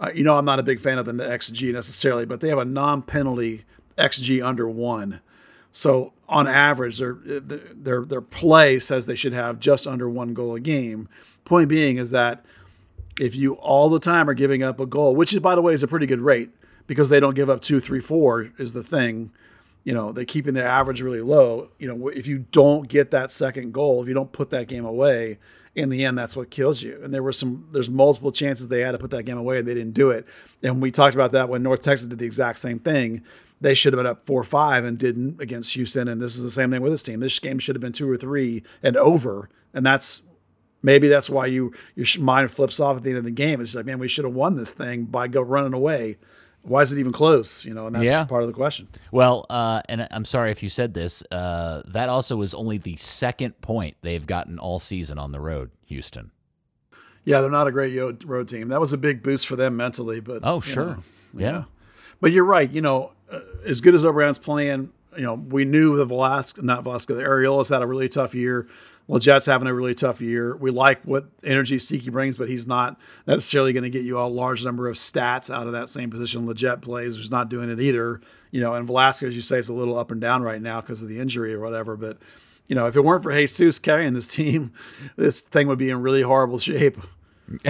[0.00, 2.58] uh, you know i'm not a big fan of the xg necessarily but they have
[2.58, 3.64] a non-penalty
[3.96, 5.20] xg under one
[5.70, 10.54] so on average their their their play says they should have just under one goal
[10.54, 11.08] a game.
[11.44, 12.44] Point being is that
[13.20, 15.72] if you all the time are giving up a goal which is by the way
[15.72, 16.50] is a pretty good rate
[16.86, 19.30] because they don't give up two three four is the thing.
[19.84, 21.68] You know they're keeping their average really low.
[21.78, 24.84] You know if you don't get that second goal if you don't put that game
[24.84, 25.38] away
[25.76, 26.98] in the end that's what kills you.
[27.04, 29.68] And there were some there's multiple chances they had to put that game away and
[29.68, 30.26] they didn't do it.
[30.62, 33.22] And we talked about that when north texas did the exact same thing
[33.60, 36.42] they should have been up four or five and didn't against houston and this is
[36.42, 38.96] the same thing with this team this game should have been two or three and
[38.96, 40.22] over and that's
[40.82, 43.74] maybe that's why you your mind flips off at the end of the game it's
[43.74, 46.16] like man we should have won this thing by go running away
[46.62, 48.24] why is it even close you know and that's Yeah.
[48.24, 51.22] part of the question Well, uh, and I'm sorry if you said this.
[51.30, 55.70] Uh, that also is only the second point they've gotten all season on the road,
[55.86, 56.32] Houston.
[57.24, 58.68] Yeah, they're not a great road team.
[58.68, 60.84] That was a big boost for them mentally, but Oh, sure.
[60.86, 61.02] know,
[61.36, 61.64] Yeah.
[62.20, 62.68] But you're right.
[62.68, 66.84] You know, uh, as good as Obrian's playing, you know, we knew the Velasquez, not
[66.84, 68.68] Velasquez, the Arriola's had a really tough year.
[69.08, 70.56] Lletget's having a really tough year.
[70.56, 74.26] We like what energy Tsiki brings, but he's not necessarily going to get you a
[74.26, 77.16] large number of stats out of that same position Lletget plays.
[77.16, 78.20] Who's not doing it either.
[78.50, 80.80] You know, and Velasquez, as you say, is a little up and down right now
[80.80, 81.96] because of the injury or whatever.
[81.96, 82.18] But
[82.66, 84.72] you know, if it weren't for Jesus carrying this team,
[85.16, 86.98] this thing would be in really horrible shape.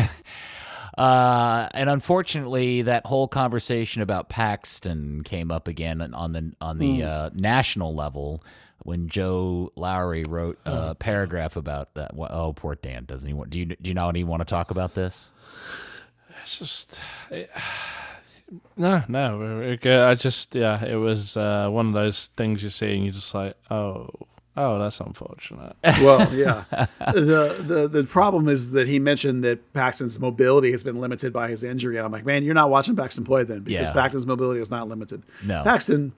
[0.97, 7.01] Uh, and unfortunately, that whole conversation about Paxton came up again on the on the
[7.01, 7.07] Hmm.
[7.07, 8.43] uh, national level
[8.83, 12.13] when Joe Lowery wrote a paragraph about that.
[12.17, 13.05] Oh, poor Dan.
[13.05, 13.51] Doesn't he want?
[13.51, 15.33] Do you do you know any want to talk about this?
[16.43, 16.99] It's just
[17.31, 17.51] it,
[18.77, 19.39] no, no.
[19.39, 20.01] we're- we're good.
[20.01, 23.35] I just yeah, it was uh, one of those things you see and you're just
[23.35, 24.09] like, oh,
[24.57, 25.77] oh, that's unfortunate.
[26.01, 26.65] Well, yeah.
[27.13, 31.49] the, the the problem is that he mentioned that Paxton's mobility has been limited by
[31.49, 31.97] his injury.
[31.97, 33.95] And I'm like, man, you're not watching Paxton play then because Yeah.
[33.95, 35.23] Paxton's mobility is not limited.
[35.43, 35.63] No.
[35.63, 36.13] Paxton,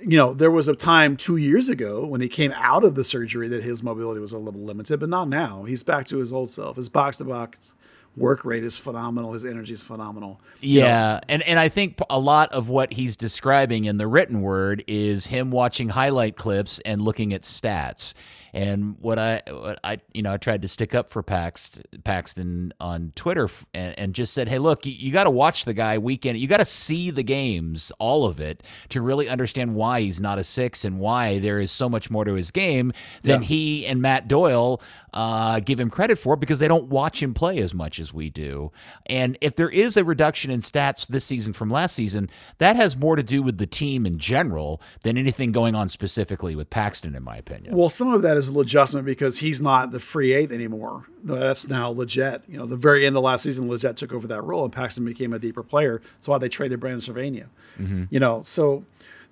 [0.00, 3.04] you know, there was a time two years ago when he came out of the
[3.04, 5.64] surgery that his mobility was a little limited, but not now.
[5.64, 6.76] He's back to his old self.
[6.76, 7.74] His box to box
[8.18, 9.32] work rate is phenomenal.
[9.32, 10.40] His energy is phenomenal.
[10.60, 14.06] You know, Yeah, and and I think a lot of what he's describing in the
[14.06, 18.14] written word is him watching highlight clips and looking at stats.
[18.52, 22.72] And what I, what I, you know, I tried to stick up for Paxton, Paxton
[22.80, 25.98] on Twitter and, and just said, "Hey, look, you, you got to watch the guy
[25.98, 26.38] weekend.
[26.38, 30.38] You got to see the games, all of it, to really understand why he's not
[30.38, 33.48] a six and why there is so much more to his game than Yeah.
[33.48, 34.80] he and Matt Doyle
[35.12, 38.30] uh, give him credit for because they don't watch him play as much as we
[38.30, 38.70] do.
[39.06, 42.96] And if there is a reduction in stats this season from last season, that has
[42.96, 47.14] more to do with the team in general than anything going on specifically with Paxton,
[47.14, 47.76] in my opinion.
[47.76, 51.04] Well, some of that is an adjustment because he's not the free eight anymore.
[51.22, 52.42] That's now Lletget.
[52.48, 55.04] You know, the very end of last season, Lletget took over that role, and Paxton
[55.04, 56.00] became a deeper player.
[56.14, 57.46] That's why they traded Brandon Servania.
[57.78, 58.04] Mm-hmm.
[58.10, 58.84] You know, so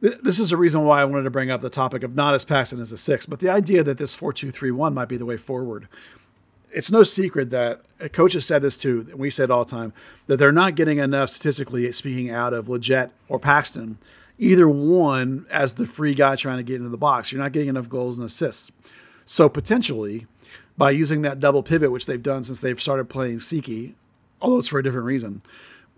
[0.02, 2.34] th- this is a reason why I wanted to bring up the topic of not
[2.34, 5.08] as Paxton as a six, but the idea that this four two three one might
[5.08, 5.88] be the way forward.
[6.72, 7.80] It's no secret that
[8.12, 9.94] coaches said this too, and we said all the time
[10.26, 13.96] that they're not getting enough statistically speaking out of Lletget or Paxton,
[14.38, 17.32] either one as the free guy trying to get into the box.
[17.32, 18.70] You're not getting enough goals and assists.
[19.24, 20.26] So potentially,
[20.76, 23.94] by using that double pivot, which they've done since they've started playing Tsiki,
[24.40, 25.42] although it's for a different reason,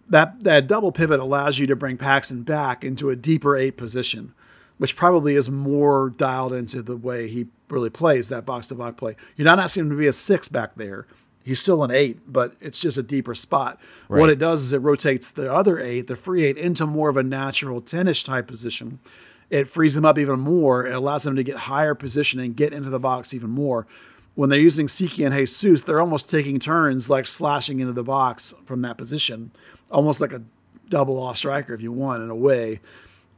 [0.09, 4.33] that that double pivot allows you to bring Paxton back into a deeper eight position,
[4.79, 8.97] which probably is more dialed into the way he really plays that box to box
[8.97, 9.17] play.
[9.37, 11.07] You're not asking him to be a six back there.
[11.49, 13.81] He's still an eight, but it's just a deeper spot.
[14.09, 17.17] What it does is it rotates the other eight, the free eight, into more of
[17.17, 18.99] a natural 10 ish type position.
[19.49, 20.87] It frees him up even more.
[20.87, 23.87] It allows him to get higher position and get into the box even more.
[24.35, 28.53] When they're using Tsiki and Jesus, they're almost taking turns like slashing into the box
[28.67, 29.51] from that position,
[29.91, 30.43] almost like a
[30.91, 32.81] double off striker, if you want, in a way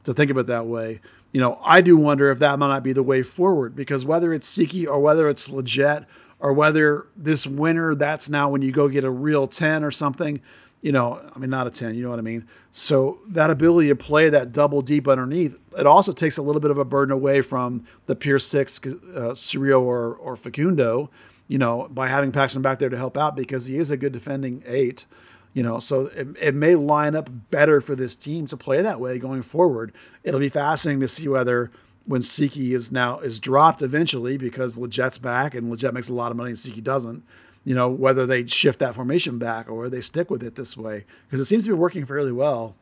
[0.03, 1.01] to think of it that way.
[1.31, 4.35] You know, I do wonder if that might not be the way forward because whether
[4.35, 6.07] it's Tsiki or whether it's Lletget
[6.41, 10.41] or whether this winter that's now when you go get a real 10 or something,
[10.81, 12.47] you know, I mean, not a 10, you know what I mean?
[12.71, 16.71] So that ability to play that double deep underneath, it also takes a little bit
[16.71, 21.11] of a burden away from the pier six, uh, Cerrillo or, or Facundo,
[21.49, 24.13] you know, by having Paxton back there to help out because he is a good
[24.13, 25.05] defending eight.
[25.53, 29.01] You know, so it, it may line up better for this team to play that
[29.01, 29.93] way going forward.
[30.23, 31.73] It'll be fascinating to see whether
[32.11, 36.33] when Tsiki is now is dropped eventually because Lletget's back and Lletget makes a lot
[36.33, 37.23] of money and Tsiki doesn't.
[37.65, 41.05] You know, whether they shift that formation back or they stick with it this way
[41.27, 42.75] because it seems to be working fairly well,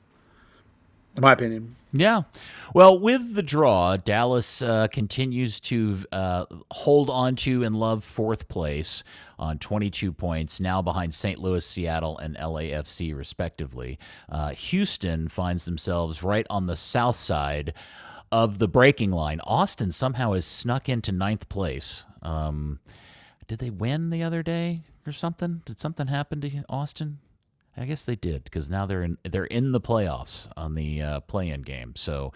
[1.15, 1.77] in my opinion.
[1.93, 2.23] Yeah.
[2.75, 8.49] Well, with the draw, Dallas uh, continues to uh, hold on to and love fourth
[8.49, 9.05] place
[9.39, 11.39] on 22 points, now behind St.
[11.39, 13.99] Louis, Seattle, and LAFC, respectively.
[14.29, 17.75] Uh, Houston finds themselves right on the south side
[18.31, 19.41] of the breaking line.
[19.45, 22.05] Austin somehow has snuck into ninth place.
[22.23, 22.81] Um,
[23.47, 25.63] did they win the other day or something?
[25.65, 27.19] Did something happen to Austin?
[27.81, 31.21] I guess they did because now they're in they're in the playoffs on the uh,
[31.21, 31.95] play-in game.
[31.97, 32.33] So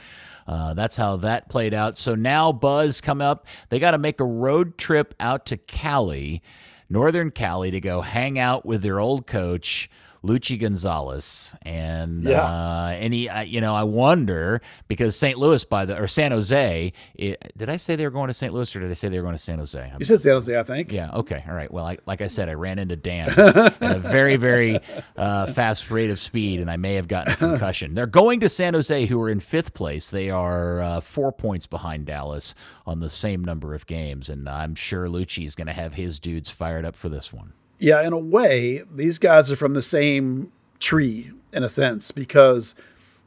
[0.47, 1.99] uh, that's how that played out.
[1.99, 3.47] So now Buzz come up.
[3.69, 6.43] They got to make a road trip out to Cali,
[6.89, 9.91] Northern Cali, to go hang out with their old coach.
[10.25, 12.43] Luchi Gonzalez and Yeah.
[12.45, 15.37] uh, any uh, you know I wonder because St.
[15.39, 18.53] Louis by the or San Jose it, did I say they were going to St.
[18.55, 19.81] Louis or did I say they were going to San Jose?
[19.81, 20.93] I'm You said San Jose, I think.
[20.93, 21.11] yeah.
[21.13, 21.43] Okay.
[21.49, 21.71] All right.
[21.73, 24.79] Well, I, like I said, I ran into Dan at a very, very
[25.17, 27.95] uh, fast rate of speed, and I may have gotten a concussion.
[27.95, 30.11] They're going to San Jose, who are in fifth place.
[30.11, 32.55] They are uh, four points behind Dallas
[32.87, 36.49] on the same number of games, and I'm sure Luchi's going to have his dudes
[36.51, 37.53] fired up for this one.
[37.83, 42.75] Yeah, in a way, these guys are from the same tree in a sense because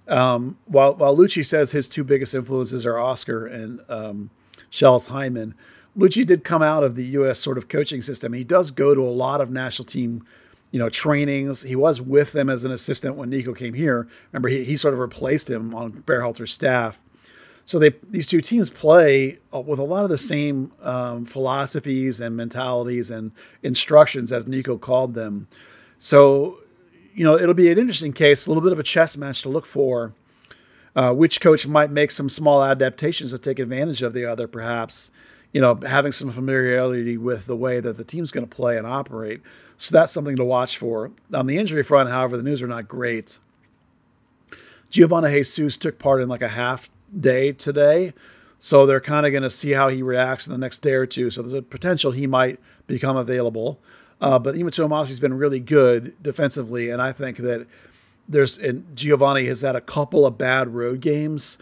[0.08, 4.30] Um, while while Luchi says his two biggest influences are Oscar and um,
[4.72, 5.54] Schellas Hyndman,
[5.98, 7.40] Luchi did come out of the U.S.
[7.40, 8.34] sort of coaching system.
[8.34, 10.24] He does go to a lot of national team,
[10.72, 11.64] you know, trainings.
[11.64, 14.08] He was with them as an assistant when Nico came here.
[14.32, 17.02] Remember, he, he sort of replaced him on Berhalter's staff.
[17.66, 22.22] So they these two teams play uh, with a lot of the same um, philosophies
[22.22, 23.32] and mentalities and
[23.64, 25.48] instructions as Nico called them.
[25.98, 26.60] So,
[27.16, 29.50] you know, it'll be an interesting case, a little bit of a chess match to
[29.50, 30.14] look for.
[30.96, 35.12] Uh, which coach might make some small adaptations to take advantage of the other, perhaps,
[35.52, 38.88] you know, having some familiarity with the way that the team's going to play and
[38.88, 39.42] operate.
[39.78, 41.12] So that's something to watch for.
[41.34, 43.40] On the injury front, however, the news are not great.
[44.90, 48.14] Geovane Jesus took part in like a half day today.
[48.60, 51.06] So they're kind of going to see how he reacts in the next day or
[51.06, 51.30] two.
[51.30, 53.80] So there's a potential he might become available.
[54.22, 57.68] Uh, but Ima Twumasi's been really good defensively, and I think that
[58.28, 61.58] there's and Geovane has had a couple of bad road games.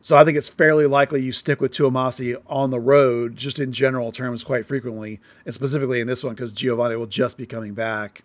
[0.00, 3.72] So I think it's fairly likely you stick with Twumasi on the road, just in
[3.72, 7.74] general terms, quite frequently, and specifically in this one because Geovane will just be coming
[7.74, 8.22] back.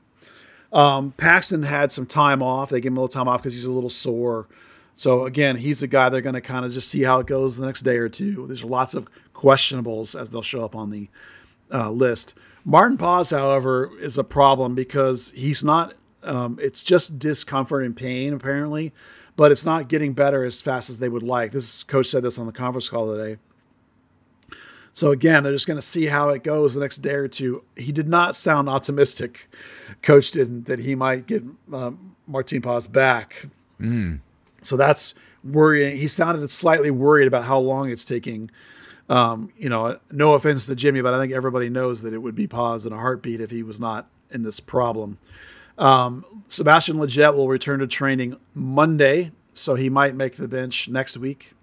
[0.72, 2.70] Um, Paxton had some time off.
[2.70, 4.48] They gave him a little time off because he's a little sore.
[4.96, 7.58] So again, he's a guy they're going to kind of just see how it goes
[7.58, 8.46] the next day or two.
[8.48, 11.10] There's lots of questionables as they'll show up on the
[11.72, 12.36] uh, list.
[12.68, 15.96] Maarten Paes, however, is a problem because he's not.
[16.22, 18.94] Um, it's just discomfort and pain apparently,
[19.36, 21.52] but it's not getting better as fast as they would like.
[21.52, 23.40] This coach said this on the conference call today.
[24.94, 27.64] So again, they're just going to see how it goes the next day or two.
[27.76, 29.50] He did not sound optimistic.
[30.02, 33.48] Coach didn't that he might get um, Maarten Paes back.
[33.82, 34.20] Mm.
[34.64, 35.98] So that's worrying.
[35.98, 38.50] He sounded slightly worried about how long it's taking.
[39.10, 42.36] Um, you know, no offense to Jimmy, but I think everybody knows that it would
[42.36, 45.18] be Paes in a heartbeat if he was not in this problem.
[45.78, 51.18] Um, Sebastian Lletget will return to training Monday, so he might make the bench next
[51.18, 51.54] week.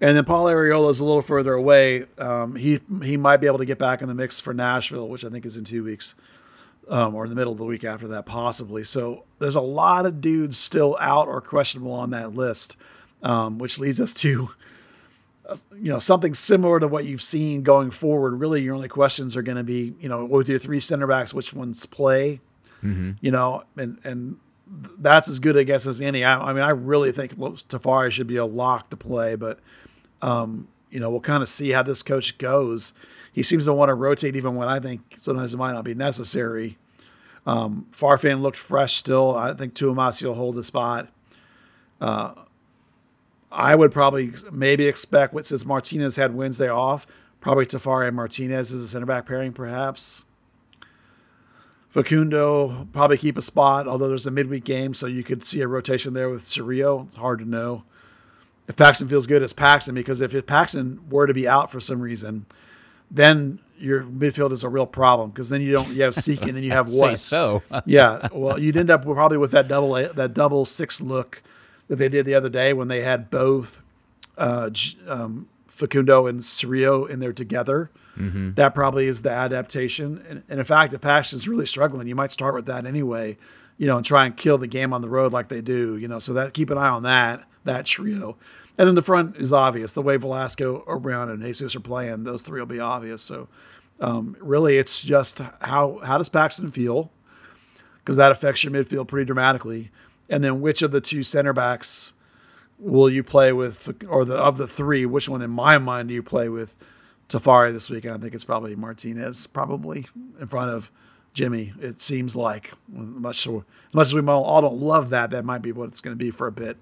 [0.00, 2.06] And then Paul Arriola is a little further away.
[2.18, 5.24] Um, he he might be able to get back in the mix for Nashville, which
[5.24, 6.14] I think is in two weeks,
[6.88, 8.84] um, or in the middle of the week after that, possibly.
[8.84, 12.76] So there's a lot of dudes still out or questionable on that list,
[13.22, 14.50] um, which leads us to
[15.48, 18.34] uh, you know something similar to what you've seen going forward.
[18.34, 21.32] Really, your only questions are going to be you know with your three center backs,
[21.34, 22.40] which ones play,
[22.82, 23.12] Mm-hmm.
[23.20, 24.36] you know, and and
[24.98, 26.24] that's as good a guess as any.
[26.24, 29.58] I, I mean, I really think Tafari should be a lock to play, but
[30.22, 32.92] um, you know, we'll kind of see how this coach goes.
[33.38, 35.94] He seems to want to rotate even when I think sometimes it might not be
[35.94, 36.76] necessary.
[37.46, 39.36] Um, Farfan looked fresh still.
[39.36, 41.06] I think Twumasi will hold the spot.
[42.00, 42.34] Uh,
[43.52, 47.06] I would probably maybe expect, since Martinez had Wednesday off,
[47.40, 50.24] probably Tafari and Martinez as a center back pairing, perhaps.
[51.90, 55.68] Facundo probably keep a spot, although there's a midweek game, so you could see a
[55.68, 57.06] rotation there with Cerrillo.
[57.06, 57.84] It's hard to know
[58.66, 62.00] if Paxton feels good as Paxton, because if Paxton were to be out for some
[62.00, 62.44] reason,
[63.10, 66.56] then your midfield is a real problem because then you don't you have Tsiki and
[66.56, 67.18] then you have what?
[67.18, 67.62] so.
[67.86, 71.42] yeah, well, you'd end up probably with that double that double six look
[71.88, 73.82] that they did the other day when they had both
[74.36, 74.70] uh,
[75.06, 77.90] um, Facundo and Cerrillo in there together.
[78.54, 80.24] That probably is the adaptation.
[80.28, 83.38] And, and in fact, if Paxton's really struggling, you might start with that anyway,
[83.76, 86.08] you know, and try and kill the game on the road like they do, you
[86.08, 86.18] know.
[86.18, 88.36] So that keep an eye on that that trio.
[88.78, 89.92] And then the front is obvious.
[89.92, 93.22] The way Velasco, Obrian, and Jesus are playing, those three will be obvious.
[93.22, 93.48] So
[94.00, 97.10] um, really, it's just how how does Paxton feel?
[98.08, 99.90] because that affects your midfield pretty dramatically.
[100.30, 102.14] And then which of the two center backs
[102.78, 106.14] will you play with, or the of the three, which one in my mind do
[106.14, 106.74] you play with
[107.28, 108.14] Tafari this weekend?
[108.14, 110.06] I think it's probably Martinez, probably
[110.40, 110.90] in front of
[111.34, 111.74] Jimmy.
[111.82, 113.52] It seems like much as
[113.92, 116.30] much as we all don't love that, that might be what it's going to be
[116.30, 116.78] for a bit.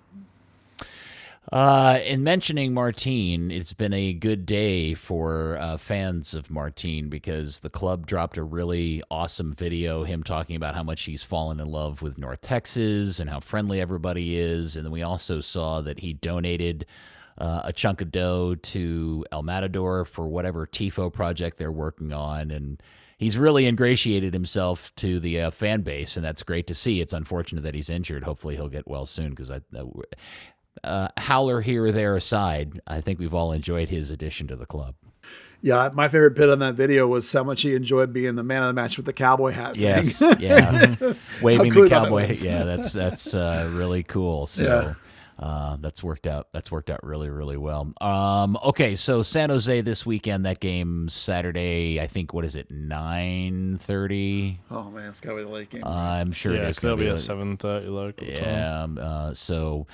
[1.52, 7.60] Uh, in mentioning Maarten, it's been a good day for uh, fans of Maarten because
[7.60, 11.68] the club dropped a really awesome video, him talking about how much he's fallen in
[11.68, 14.76] love with North Texas and how friendly everybody is.
[14.76, 16.84] And then we also saw that he donated
[17.38, 22.50] uh, a chunk of dough to El Matador for whatever TIFO project they're working on.
[22.50, 22.82] And
[23.18, 27.00] he's really ingratiated himself to the uh, fan base, and that's great to see.
[27.00, 28.24] It's unfortunate that he's injured.
[28.24, 29.60] Hopefully, he'll get well soon because I.
[30.84, 34.66] Uh, howler here or there aside, I think we've all enjoyed his addition to the
[34.66, 34.94] club.
[35.62, 38.62] Yeah, my favorite bit on that video was how much he enjoyed being the man
[38.62, 39.74] of the match with the cowboy hat.
[39.74, 39.82] thing.
[39.82, 40.94] Yes, yeah,
[41.42, 42.28] waving cool the cowboy.
[42.28, 42.44] was.
[42.44, 44.46] Yeah, that's that's uh, really cool.
[44.56, 44.64] So.
[44.64, 44.94] Yeah.
[45.38, 46.48] Uh, that's worked out.
[46.52, 47.92] That's worked out really, really well.
[48.00, 50.46] Um, okay, so San Jose this weekend.
[50.46, 52.00] That game Saturday.
[52.00, 52.70] I think what is it?
[52.70, 54.60] Nine thirty.
[54.70, 55.84] Oh man, it's got to be the late game.
[55.84, 58.36] I'm sure it yeah, is it's gonna going be a seven thirty local time.
[58.36, 58.82] Yeah.
[58.82, 59.86] um, Uh, so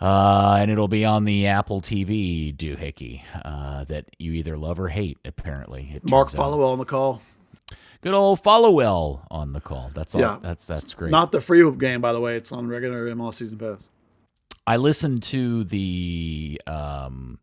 [0.00, 4.88] Uh, and it'll be on the Apple TV doohickey uh, that you either love or
[4.88, 5.18] hate.
[5.24, 6.34] Apparently, Mark out.
[6.34, 7.20] Followill on the call.
[8.00, 9.90] good old Followill on the call.
[9.94, 10.20] That's all.
[10.20, 10.38] Yeah.
[10.40, 11.10] That's that's great.
[11.10, 12.36] Not the free game, by the way.
[12.36, 13.88] It's on regular MLS season pass.
[14.68, 17.38] I listened to the um,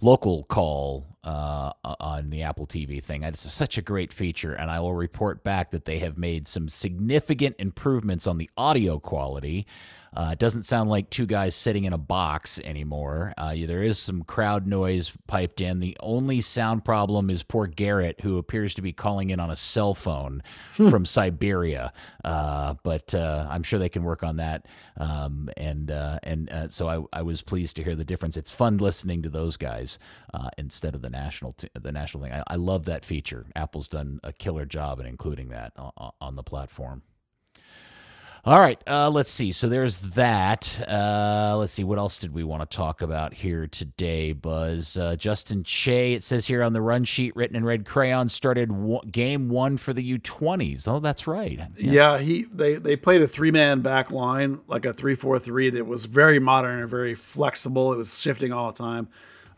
[0.00, 3.24] local call uh, on the Apple TV thing.
[3.24, 6.68] It's such a great feature, and I will report back that they have made some
[6.68, 9.66] significant improvements on the audio quality.
[10.14, 13.34] Uh, it doesn't sound like two guys sitting in a box anymore.
[13.36, 15.80] Uh, there is some crowd noise piped in.
[15.80, 19.56] The only sound problem is poor Garrett, who appears to be calling in on a
[19.56, 20.42] cell phone
[20.72, 21.92] from Siberia.
[22.24, 24.66] Uh, but uh, I'm sure they can work on that.
[24.96, 28.36] Um, and uh, and uh, so I, I was pleased to hear the difference.
[28.36, 29.98] It's fun listening to those guys
[30.32, 32.32] uh, instead of the national t- the national thing.
[32.32, 33.46] I, I love that feature.
[33.56, 37.02] Apple's done a killer job in including that on, on the platform.
[38.46, 39.52] All right, uh, let's see.
[39.52, 40.78] So there's that.
[40.86, 41.82] Uh, let's see.
[41.82, 44.98] What else did we want to talk about here today, Buzz?
[44.98, 48.70] Uh, Justin Che, it says here on the run sheet, written in red crayon, started
[48.70, 50.86] one, game one for the U20s.
[50.86, 51.58] Oh, that's right.
[51.78, 51.94] Yes.
[51.94, 55.70] Yeah, he they they played a three man back line, like a three four three
[55.70, 57.94] that was very modern and very flexible.
[57.94, 59.08] It was shifting all the time.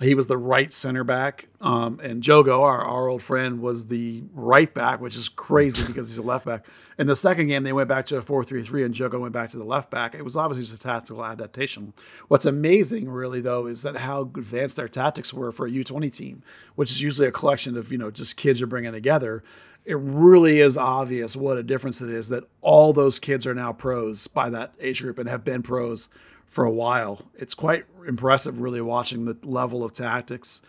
[0.00, 4.24] He was the right center back, um, and Jogo, our, our old friend, was the
[4.34, 6.66] right back, which is crazy because he's a left back.
[6.98, 9.32] In the second game, they went back to a four three three, and Jogo went
[9.32, 10.14] back to the left back.
[10.14, 11.94] It was obviously just a tactical adaptation.
[12.28, 16.10] What's amazing, really, though, is that how advanced their tactics were for a U twenty
[16.10, 16.42] team,
[16.74, 19.42] which is usually a collection of you know just kids you're bringing together
[19.86, 23.72] it really is obvious what a difference it is that all those kids are now
[23.72, 26.08] pros by that age group and have been pros
[26.48, 27.22] for a while.
[27.34, 30.62] It's quite impressive, really, watching the level of tactics.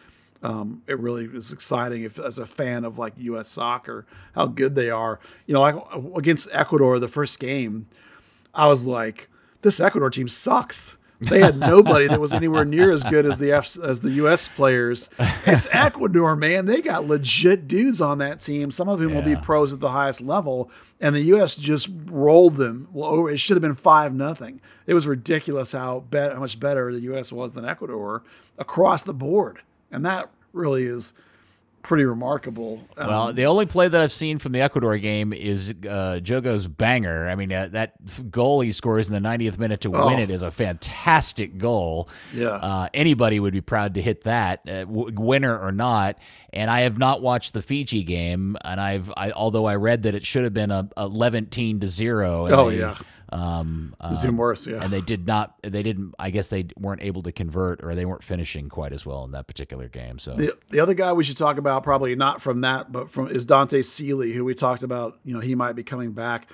[0.43, 3.49] Um, it really is exciting if, as a fan of like U.S.
[3.49, 4.05] soccer,
[4.35, 5.19] how good they are.
[5.45, 5.75] You know, like
[6.15, 7.87] against Ecuador, the first game,
[8.53, 9.29] I was like,
[9.61, 10.96] this Ecuador team sucks.
[11.29, 14.47] They had nobody that was anywhere near as good as the F, as the U.S.
[14.47, 15.09] players.
[15.47, 16.67] It's Ecuador, man.
[16.67, 18.69] They got legit dudes on that team.
[18.69, 20.69] Some of whom will be pros at the highest level,
[21.01, 21.55] and the U.S.
[21.55, 22.87] just rolled them.
[22.93, 24.61] Well, oh, it should have been five nothing.
[24.85, 27.31] It was ridiculous how be- how much better the U.S.
[27.31, 28.21] was than Ecuador
[28.59, 29.61] across the board,
[29.91, 31.13] and that really is
[31.83, 32.81] pretty remarkable.
[32.97, 36.67] Um, Well, the only play that I've seen from the Ecuador game is uh, Jogo's
[36.67, 37.29] banger.
[37.29, 40.07] I mean, uh, that goal he scores in the 90th minute to Oh.
[40.07, 42.09] win it is a fantastic goal.
[42.33, 42.49] Yeah.
[42.49, 46.17] Uh, anybody would be proud to hit that, uh, w- winner or not.
[46.51, 50.15] And I have not watched the Fiji game, and I've I, although I read that
[50.15, 51.47] it should have been a, a 11
[51.79, 52.47] to zero.
[52.49, 52.95] Oh, they, yeah.
[53.31, 54.67] Um, it was um, even worse.
[54.67, 55.55] Yeah, and they did not.
[55.61, 56.15] They didn't.
[56.17, 59.31] I guess they weren't able to convert, or they weren't finishing quite as well in
[59.31, 60.19] that particular game.
[60.19, 63.27] So The, the other guy we should talk about, probably not from that, but from
[63.27, 65.19] is Dante Sealy, who we talked about.
[65.23, 66.47] You know, he might be coming back.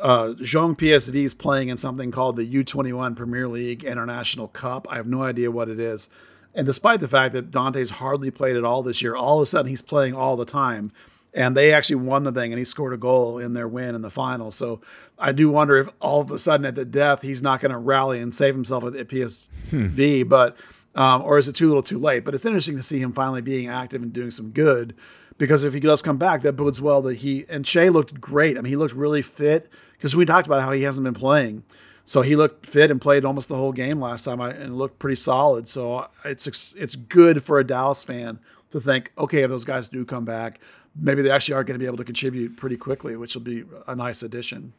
[0.00, 4.86] Uh, Jong PSV is playing in something called the U21 Premier League International Cup.
[4.90, 6.08] I have no idea what it is.
[6.54, 9.46] And despite the fact that Dante's hardly played at all this year, all of a
[9.46, 10.90] sudden he's playing all the time.
[11.34, 14.02] And they actually won the thing, and he scored a goal in their win in
[14.02, 14.52] the final.
[14.52, 14.80] So
[15.18, 17.78] I do wonder if all of a sudden at the death he's not going to
[17.78, 20.28] rally and save himself at, at PSV, hmm.
[20.28, 20.56] but
[20.94, 22.24] um, or is it too little, too late?
[22.24, 24.94] But it's interesting to see him finally being active and doing some good,
[25.38, 28.56] because if he does come back, that bodes well that he and Shea looked great.
[28.56, 31.64] I mean, he looked really fit because we talked about how he hasn't been playing.
[32.04, 34.98] So he looked fit and played almost the whole game last time, uh, and looked
[34.98, 35.68] pretty solid.
[35.68, 38.38] So uh, it's it's good for a Dallas fan
[38.70, 40.60] to think, okay, if those guys do come back,
[40.98, 43.64] maybe they actually are going to be able to contribute pretty quickly, which will be
[43.86, 44.72] a nice addition.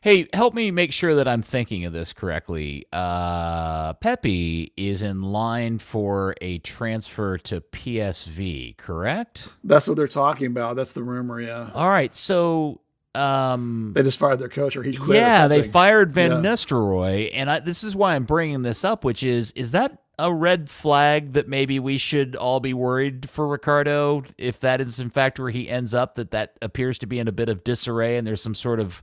[0.00, 2.84] Hey, help me make sure that I'm thinking of this correctly.
[2.92, 9.54] Uh, Pepi is in line for a transfer to PSV, correct?
[9.64, 10.76] That's what they're talking about.
[10.76, 11.40] That's the rumor.
[11.40, 12.80] Yeah, All right, so
[13.14, 15.18] um, they just fired their coach, or he quit.
[15.18, 16.36] or yeah, they fired Van Yeah.
[16.50, 20.32] Nistelrooy, and I, this is why I'm bringing this up, which is is that a
[20.32, 25.10] red flag that maybe we should all be worried for Ricardo if that is in
[25.10, 28.16] fact where he ends up that that appears to be in a bit of disarray
[28.16, 29.02] and there's some sort of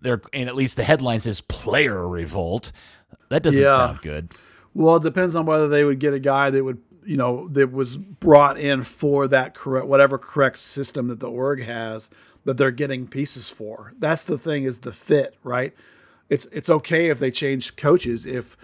[0.00, 2.70] there and at least the headline says player revolt.
[3.30, 3.76] That doesn't Yeah.
[3.76, 4.32] sound good.
[4.74, 7.72] Well, it depends on whether they would get a guy that would, you know, that
[7.72, 12.10] was brought in for that correct, whatever correct system that the org has
[12.44, 13.92] that they're getting pieces for.
[13.98, 15.74] That's the thing is the fit, right?
[16.28, 18.56] It's it's okay if they change coaches if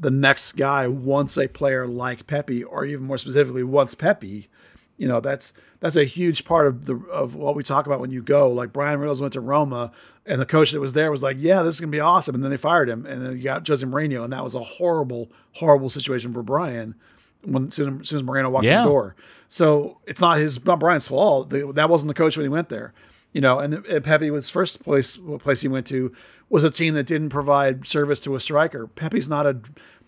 [0.00, 4.48] the next guy wants a player like Pepi, or even more specifically wants Pepi.
[4.96, 8.10] You know, that's that's a huge part of the of what we talk about when
[8.10, 8.50] you go.
[8.50, 9.92] Like Bryan Reynolds went to Roma,
[10.26, 12.42] and the coach that was there was like, "Yeah, this is gonna be awesome," and
[12.44, 15.30] then they fired him, and then you got Jose Mourinho, and that was a horrible,
[15.52, 16.94] horrible situation for Bryan
[17.42, 18.80] when as soon as soon as Mourinho walked Yeah.
[18.80, 19.16] in the door.
[19.48, 21.48] So it's not his not Bryan's fault.
[21.50, 22.92] The- That wasn't the coach when he went there.
[23.32, 26.12] You know, and, and Pepi was first place place he went to
[26.50, 28.86] was a team that didn't provide service to a striker.
[28.86, 29.60] Pepi's not a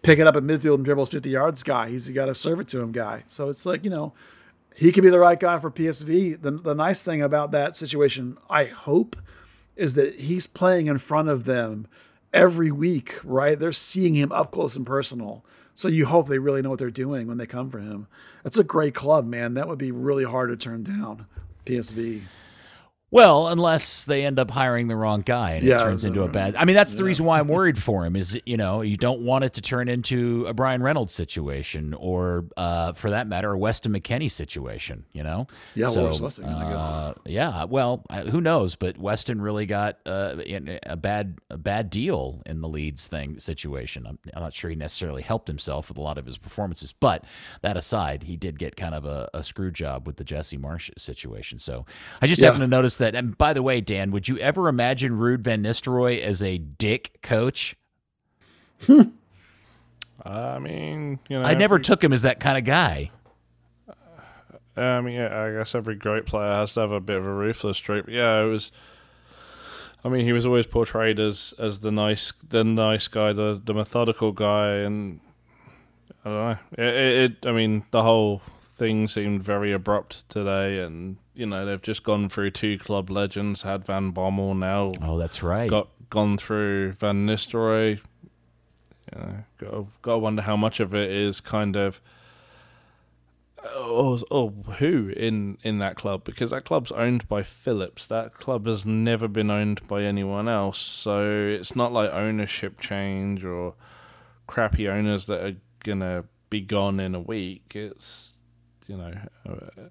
[0.03, 1.89] pick it up at midfield and dribbles 50 yards guy.
[1.89, 3.23] He's got to serve it to him guy.
[3.29, 4.13] So it's like, you know,
[4.77, 6.43] he could be the right guy for PSV.
[6.43, 9.17] The, the nice thing about that situation, I hope,
[9.77, 11.87] is that he's playing in front of them
[12.33, 13.59] every week, right?
[13.59, 15.45] They're seeing him up close and personal.
[15.75, 18.07] So you hope they really know what they're doing when they come for him.
[18.43, 19.55] That's a great club, man.
[19.55, 21.27] That would be really hard to turn down.
[21.65, 22.23] PSV.
[23.13, 26.29] Well, unless they end up hiring the wrong guy and Yeah, it turns into a
[26.29, 26.57] bad.
[26.57, 28.17] I mean, that's the reason why I'm worried for him.
[28.17, 32.47] Is you know you don't want it to turn into a Bryan Reynolds situation, or
[32.57, 35.05] uh, for that matter, a Weston McKennie situation.
[35.13, 35.47] You know.
[35.75, 37.65] Yeah, So, where's Weston uh, yeah.
[37.65, 38.77] Well, uh, who knows?
[38.77, 43.39] But Weston really got uh, in a bad a bad deal in the Leeds thing
[43.39, 44.07] situation.
[44.07, 47.27] I'm, I'm not sure he necessarily helped himself with a lot of his performances, but
[47.61, 50.91] that aside, he did get kind of a, a screw job with the Jesse Marsch
[50.97, 51.59] situation.
[51.59, 51.85] So
[52.23, 52.47] I just Yeah.
[52.47, 53.15] happen to notice that.
[53.15, 57.19] And by the way, Dan, would you ever imagine Ruud Van Nistelrooy as a dick
[57.23, 57.77] coach?
[60.25, 63.11] I mean, you know, I never every- took him as that kind of guy.
[64.77, 67.27] Uh, I mean, yeah, I guess every great player has to have a bit of
[67.27, 68.07] a ruthless streak.
[68.07, 68.73] But yeah, it was.
[70.05, 73.75] I mean, he was always portrayed as as the nice, the nice guy, the the
[73.75, 75.21] methodical guy, and
[76.25, 76.59] I don't know.
[76.85, 81.65] It, it, it I mean, the whole thing seemed very abrupt today, and you know
[81.67, 85.69] they've just gone through two club legends, had Van Bommel now, Oh, that's right.
[85.71, 88.01] got gone through Van Nistelrooy.
[89.15, 92.01] You know, got got to wonder how much of it is kind of
[93.65, 98.07] oh, oh who in in that club because that club's owned by Philips.
[98.07, 103.45] That club has never been owned by anyone else, so it's not like ownership change
[103.45, 103.75] or
[104.47, 107.73] crappy owners that are gonna be gone in a week.
[107.75, 108.35] It's
[108.87, 109.13] you know
[109.49, 109.83] uh,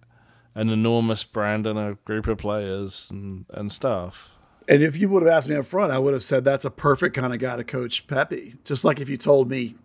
[0.55, 4.31] an enormous brand and a group of players and and stuff.
[4.69, 6.69] And if you would have asked me up front, I would have said that's a
[6.69, 8.55] perfect kind of guy to coach Pepi.
[8.63, 9.75] Just like if you told me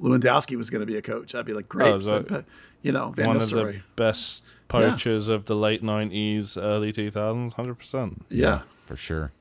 [0.00, 1.92] Lewandowski was going to be a coach, I'd be like, great.
[1.92, 2.42] Oh, is that- Pe-
[2.82, 7.52] you know, Van one of the best poachers of the late nineties, early two thousands,
[7.54, 8.24] hundred percent.
[8.28, 8.62] Yeah.
[8.86, 9.32] for sure.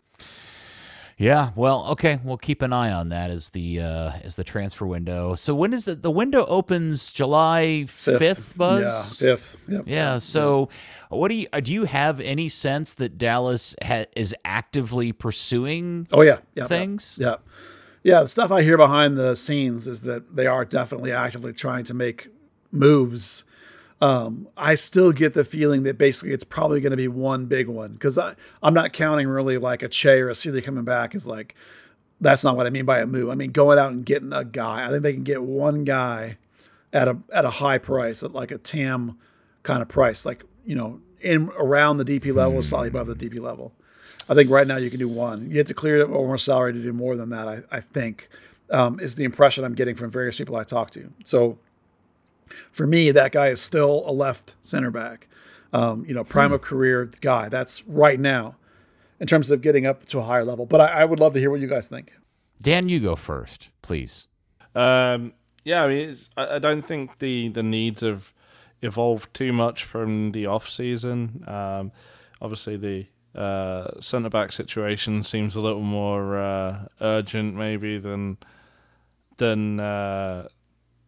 [1.18, 4.86] Yeah, well, okay, we'll keep an eye on that as the uh, as the transfer
[4.86, 5.36] window.
[5.36, 6.02] So when is it?
[6.02, 9.22] The window opens July fifth, Buzz.
[9.22, 9.58] Yeah, fifth.
[9.68, 9.84] Yep.
[9.86, 10.18] Yeah.
[10.18, 10.70] So,
[11.10, 11.72] what do you uh, do?
[11.72, 16.08] You have any sense that Dallas ha- is actively pursuing?
[16.12, 17.18] Oh yeah, yeah, Things?
[17.20, 17.36] Yeah,
[18.04, 18.22] yeah.
[18.22, 21.94] The stuff I hear behind the scenes is that they are definitely actively trying to
[21.94, 22.30] make
[22.72, 23.44] moves.
[24.02, 27.68] Um, I still get the feeling that basically it's probably going to be one big
[27.68, 31.28] one because I'm not counting really like a Che or a Sealy coming back is
[31.28, 31.56] like
[32.20, 33.30] that's not what I mean by a move.
[33.30, 34.86] I mean going out and getting a guy.
[34.86, 36.38] I think they can get one guy
[36.92, 39.18] at a at a high price, at like a TAM
[39.64, 43.40] kind of price, like you know in around the DP level, slightly above the DP
[43.40, 43.74] level.
[44.30, 45.52] I think right now you can do one.
[45.52, 47.48] You have to clear more salary to do more than that.
[47.48, 48.30] I, I think
[48.70, 51.12] um, is the impression I'm getting from various people I talk to.
[51.24, 51.58] So
[52.72, 55.28] for me, that guy is still a left center back.
[55.74, 57.48] Um, you know, prime of career guy.
[57.48, 58.56] That's right now
[59.22, 60.66] in terms of getting up to a higher level.
[60.66, 62.12] But I, I would love to hear what you guys think.
[62.62, 64.28] Dan, you go first, please.
[64.76, 65.34] Um,
[65.64, 68.34] yeah, I mean, it's, I, I don't think the the needs have
[68.82, 71.44] evolved too much from the off season.
[71.48, 71.92] Um,
[72.42, 78.38] obviously, the uh, centre back situation seems a little more uh, urgent, maybe than
[79.38, 80.48] than uh,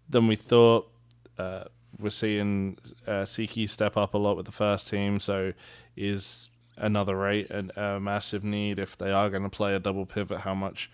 [0.10, 0.90] than we thought.
[1.38, 1.66] Uh,
[2.00, 2.78] we're seeing
[3.08, 5.54] uh, Tsiki step up a lot with the first team, so
[5.96, 10.06] is another rate and a massive need if they are going to play a double
[10.06, 10.40] pivot.
[10.40, 10.90] How much,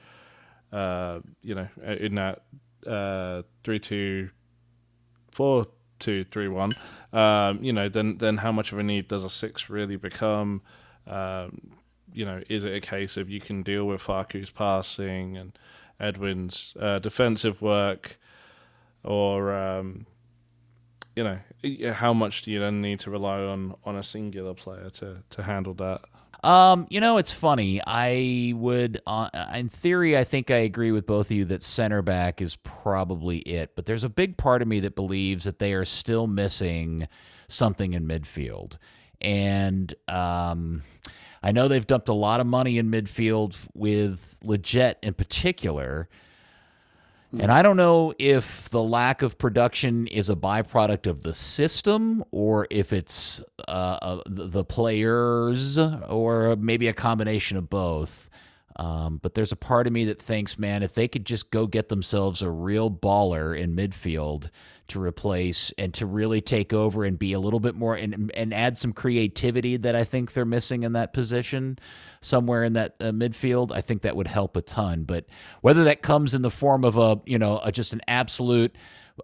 [0.71, 2.43] uh, you know, in that
[2.85, 4.29] uh, three two
[5.31, 5.67] four
[5.99, 6.73] two three one,
[7.13, 10.61] um, you know, then then how much of a need does a six really become?
[11.07, 11.71] Um,
[12.11, 15.57] you know, is it a case of you can deal with Faku's passing and
[15.99, 18.19] Edwin's uh, defensive work,
[19.03, 20.05] or um,
[21.16, 24.89] you know, how much do you then need to rely on on a singular player
[24.91, 26.01] to to handle that?
[26.43, 27.82] Um, you know, it's funny.
[27.86, 32.01] I would, uh, in theory, I think I agree with both of you that center
[32.01, 33.76] back is probably it.
[33.76, 37.10] But there's a big part of me that believes that they are still missing
[37.49, 38.78] something in midfield.
[39.20, 40.84] And um,
[41.43, 46.07] I know they've dumped a lot of money in midfield with Lletget in particular.
[47.38, 52.23] And I don't know if the lack of production is a byproduct of the system
[52.32, 58.30] or if it's uh, uh, the the players or maybe a combination of both.
[58.76, 61.67] Um, but there's a part of me that thinks, man, if they could just go
[61.67, 64.49] get themselves a real baller in midfield
[64.88, 68.53] to replace and to really take over and be a little bit more and, and
[68.53, 71.78] add some creativity that I think they're missing in that position
[72.22, 75.03] somewhere in that uh, midfield, I think that would help a ton.
[75.03, 75.26] But
[75.61, 78.76] whether that comes in the form of a, you know, a, just an absolute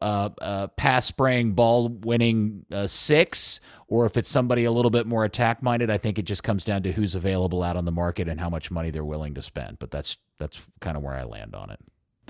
[0.02, 5.06] uh, uh, pass spraying, ball winning uh, six, or if it's somebody a little bit
[5.06, 7.92] more attack minded, I think it just comes down to who's available out on the
[7.92, 9.80] market and how much money they're willing to spend.
[9.80, 11.80] But that's that's kind of where I land on it.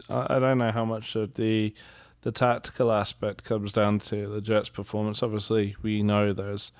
[0.09, 1.73] I don't know how much of the
[2.21, 5.21] the tactical aspect comes down to the Jets' performance.
[5.21, 6.71] Obviously, we know there's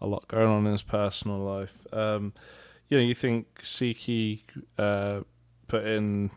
[0.00, 1.86] a lot going on in his personal life.
[1.92, 2.32] Um,
[2.88, 4.42] you know, you think Tsiki
[4.78, 5.20] uh,
[5.68, 6.30] put in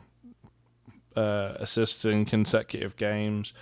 [1.15, 3.53] uh, assists in consecutive games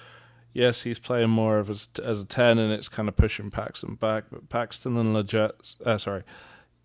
[0.56, 3.95] yes, he's playing more of as, as a 10 and it's kind of pushing Paxton
[3.95, 4.24] back.
[4.32, 6.24] But Paxton and Lletget's, uh, sorry,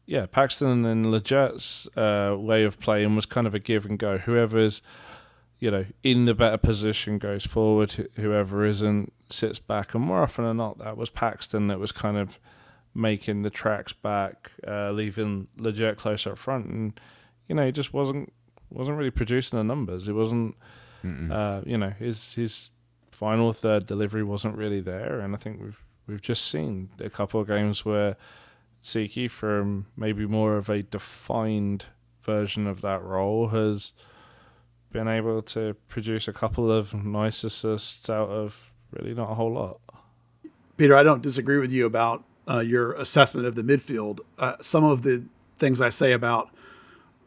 [0.07, 4.19] yeah, Paxton and Lletget's uh, way of playing was kind of a give and go.
[4.19, 4.83] Whoever's,
[5.61, 9.95] you know, in the better position goes forward, whoever isn't sits back.
[9.95, 12.41] And more often than not, that was Paxton that was kind of
[12.93, 16.67] making the tracks back, uh, leaving Lletget close up front.
[16.67, 17.01] And,
[17.49, 18.33] you know, he just wasn't
[18.69, 20.09] wasn't really producing the numbers.
[20.09, 20.57] It wasn't,
[21.31, 22.71] uh, you know, his his
[23.21, 27.39] final third delivery wasn't really there, and I think we've we've just seen a couple
[27.39, 28.17] of games where
[28.83, 31.85] Tsiki, from maybe more of a defined
[32.23, 33.93] version of that role, has
[34.91, 39.53] been able to produce a couple of nice assists out of really not a whole
[39.53, 39.81] lot.
[40.79, 44.21] Peter, I don't disagree with you about uh, your assessment of the midfield.
[44.39, 45.25] Uh, some of the
[45.57, 46.49] things I say about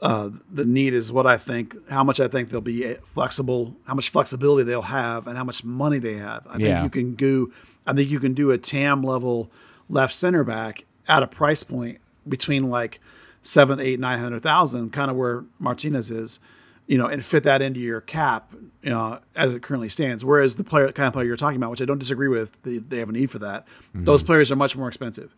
[0.04, 3.96] uh, the need is what I think, how much I think they'll be flexible, how
[3.96, 6.46] much flexibility they'll have, and how much money they have.
[6.48, 6.82] I Yeah.
[6.82, 7.54] think you can do,
[7.88, 9.50] I think you can do a TAM level
[9.90, 13.00] left center back at a price point between like
[13.42, 16.40] seven, eight, nine hundred thousand, kind of where Martinez is,
[16.86, 20.24] you know, and fit that into your cap, you know, as it currently stands.
[20.26, 22.78] Whereas the player, kind of player you're talking about, which I don't disagree with, they,
[22.80, 23.66] they have a need for that.
[23.94, 25.34] Those players are much more expensive.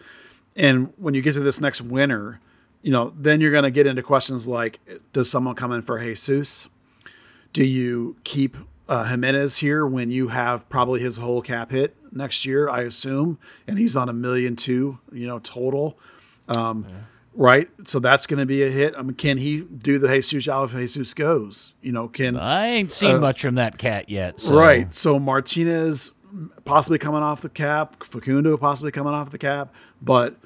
[0.56, 2.40] And when you get to this next winter,
[2.86, 4.80] you know, then you're going to get into questions like
[5.12, 6.70] Does someone come in for Jesus?
[7.52, 8.56] Do you keep
[8.88, 13.40] uh, Jimenez here when you have probably his whole cap hit next year, I assume,
[13.68, 15.98] and he's on a million two, you know, total?
[16.48, 16.86] Um,
[17.34, 17.70] Right.
[17.84, 18.96] So that's going to be a hit.
[18.98, 21.74] I mean, can he do the Jesus out if Jesus goes?
[21.82, 22.38] You know, can.
[22.38, 24.40] I ain't seen Uh, much from that cat yet.
[24.40, 24.56] So.
[24.56, 24.94] Right.
[24.94, 26.12] So Martinez
[26.64, 30.38] possibly coming off the cap, Facundo possibly coming off the cap, but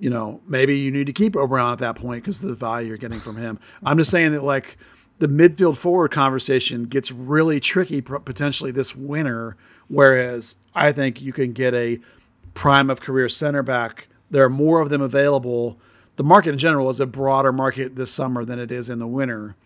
[0.00, 2.88] you know maybe you need to keep Obrian at that point because of the value
[2.88, 3.60] you're getting from him.
[3.84, 4.76] I'm just saying that like
[5.18, 9.56] the midfield forward conversation gets really tricky potentially this winter.
[9.86, 11.98] Whereas I think you can get a
[12.54, 14.08] prime of career center back.
[14.30, 15.78] There are more of them available.
[16.16, 19.06] The market in general is a broader market this summer than it is in the
[19.06, 19.56] winter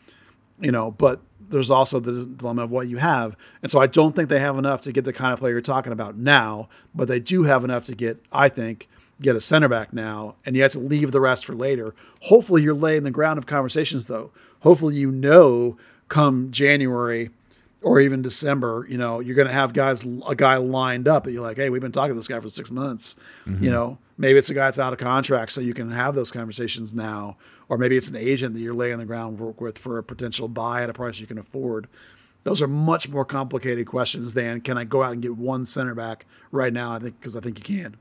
[0.61, 3.37] you know, but there's also the dilemma of what you have.
[3.62, 5.61] And so I don't think they have enough to get the kind of player you're
[5.61, 8.89] talking about now, but they do have enough to get, I think,
[9.20, 11.94] get a center back now, and you have to leave the rest for later.
[12.22, 14.30] Hopefully you're laying the ground of conversations though.
[14.60, 15.76] Hopefully you know
[16.08, 17.30] come January
[17.84, 21.32] or even December, you know, you're going to have guys, a guy lined up that
[21.32, 23.14] you're like, hey, we've been talking to this guy for six months.
[23.46, 23.62] Mm-hmm.
[23.62, 26.30] You know, maybe it's a guy that's out of contract, so you can have those
[26.30, 27.36] conversations now.
[27.68, 30.82] Or maybe it's an agent that you're laying the groundwork with for a potential buy
[30.82, 31.86] at a price you can afford.
[32.44, 35.94] Those are much more complicated questions than can I go out and get one center
[35.94, 36.94] back right now?
[36.94, 37.96] I think because I think you can.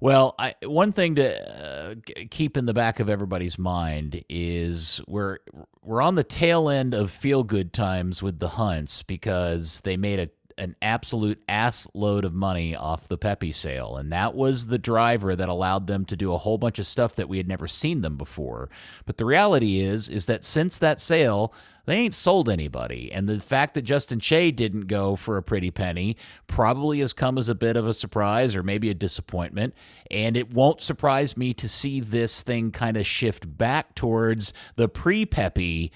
[0.00, 1.94] Well, I, one thing to uh,
[2.30, 5.38] keep in the back of everybody's mind is we're
[5.82, 10.18] we're on the tail end of feel good times with the Hunts because they made
[10.20, 14.78] a an absolute ass load of money off the Pepi sale, and that was the
[14.78, 17.66] driver that allowed them to do a whole bunch of stuff that we had never
[17.66, 18.68] seen them before.
[19.06, 21.54] But the reality is, is that since that sale,
[21.86, 23.10] they ain't sold anybody.
[23.12, 26.16] And the fact that Justin Che didn't go for a pretty penny
[26.46, 29.74] probably has come as a bit of a surprise or maybe a disappointment.
[30.10, 34.88] And it won't surprise me to see this thing kind of shift back towards the
[34.88, 35.92] pre Pepi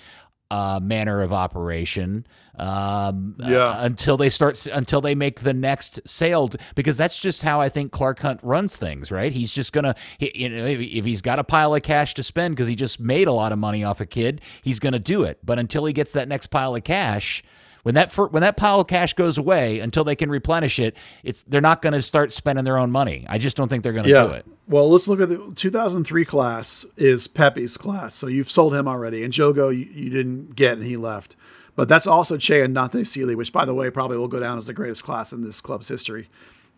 [0.51, 2.26] uh, manner of operation
[2.59, 3.57] um, Yeah.
[3.59, 7.68] uh, until they start until they make the next sale because that's just how I
[7.68, 9.32] think Clark Hunt runs things right?
[9.32, 12.55] He's just gonna he, you know if, he's got a pile of cash to spend
[12.55, 15.38] because he just made a lot of money off a kid he's gonna do it.
[15.45, 17.42] But until he gets that next pile of cash
[17.82, 20.97] when that fir- when that pile of cash goes away until they can replenish it
[21.22, 23.26] it's they're not going to start spending their own money.
[23.28, 26.24] I just don't think they're going to do it Well, let's look at the 2003
[26.24, 28.14] class is Pepi's class.
[28.14, 29.22] So you've sold him already.
[29.22, 31.36] And Jogo, you, you didn't get, and he left.
[31.76, 34.58] But that's also Che and Dante Sealy, which, by the way, probably will go down
[34.58, 36.28] as the greatest class in this club's history.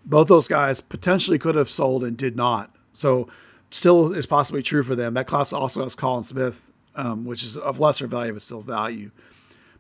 [0.05, 2.75] Both those guys potentially could have sold and did not.
[2.93, 3.29] So
[3.71, 5.15] still is possibly true for them.
[5.15, 9.11] That class also has Colin Smith um, which is of lesser value but still value.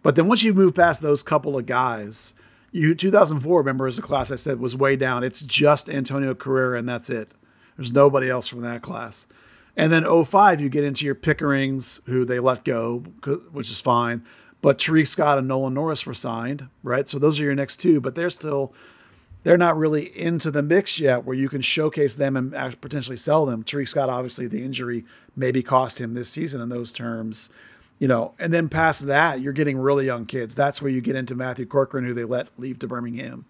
[0.03, 2.35] But then once you move past those couple of guys,
[2.71, 5.25] you 2004 remember as a class I said was way down.
[5.25, 7.33] It's just Antonio Carrera and that's it.
[7.77, 9.27] There's nobody else from that class.
[9.77, 13.01] And then 05 you get into your Pickerings who they let go,
[13.53, 14.25] which is fine.
[14.63, 17.07] But Tarik Scott and Nolan Norris were signed, right?
[17.07, 18.73] So those are your next two, but they're still
[19.47, 23.47] they're not really into the mix yet where you can showcase them and potentially sell
[23.47, 23.63] them.
[23.63, 25.05] Tarik Scott, obviously, the injury
[25.37, 27.49] maybe cost him this season in those terms,
[28.01, 28.35] you know.
[28.41, 30.57] And then past that, you're getting really young kids.
[30.57, 33.45] That's where you get into Matthew Corcoran, who they let leave to Birmingham,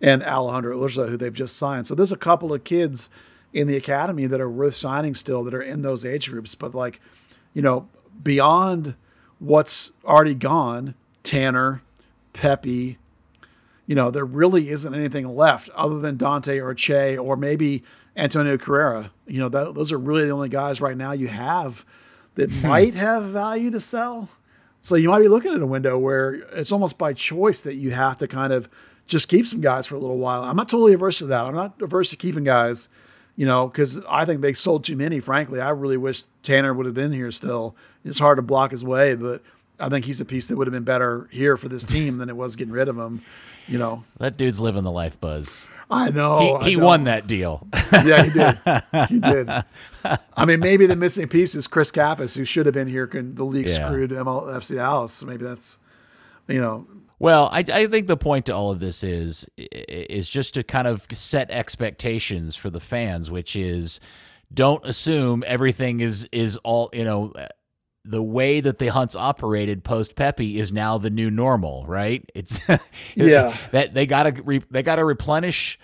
[0.00, 1.86] and Alejandro Urza, who they've just signed.
[1.86, 3.08] So there's a couple of kids
[3.52, 6.54] in the academy that are worth signing still that are in those age groups.
[6.54, 7.00] But like,
[7.54, 7.88] you know,
[8.22, 8.94] beyond
[9.38, 11.82] what's already gone, Tanner,
[12.32, 12.98] Pepi,
[13.86, 17.82] you know, there really isn't anything left other than Dante or Che or maybe
[18.16, 19.10] Antonio Carrera.
[19.26, 21.86] You know, that, those are really the only guys right now you have
[22.34, 22.66] that hmm.
[22.68, 24.28] might have value to sell.
[24.80, 27.90] So you might be looking at a window where it's almost by choice that you
[27.90, 28.68] have to kind of
[29.06, 30.44] just keep some guys for a little while.
[30.44, 31.46] I'm not totally averse to that.
[31.46, 32.88] I'm not averse to keeping guys,
[33.38, 35.20] you know, because I think they sold too many.
[35.20, 37.76] Frankly, I really wish Tanner would have been here still.
[38.04, 39.42] It's hard to block his way, but
[39.78, 42.28] I think he's a piece that would have been better here for this team than
[42.28, 43.22] it was getting rid of him.
[43.68, 45.70] You know, that dude's living the life, Buzz.
[45.88, 46.58] I know.
[46.58, 46.86] He, he I know.
[46.86, 47.64] won that deal.
[47.92, 48.58] yeah, he did.
[49.08, 49.48] He did.
[50.36, 53.06] I mean, maybe the missing piece is Chris Kappas, who should have been here.
[53.06, 53.86] Can the league yeah.
[53.86, 55.12] screwed MLFC Dallas.
[55.12, 55.78] So maybe that's,
[56.48, 56.88] you know.
[57.18, 60.86] Well, I, I think the point to all of this is is just to kind
[60.86, 63.98] of set expectations for the fans, which is
[64.52, 67.48] don't assume everything is is all you know uh,
[68.04, 72.24] the way that the hunts operated post Pepi is now the new normal, right?
[72.34, 72.60] It's
[73.16, 75.78] yeah that they gotta re, they gotta replenish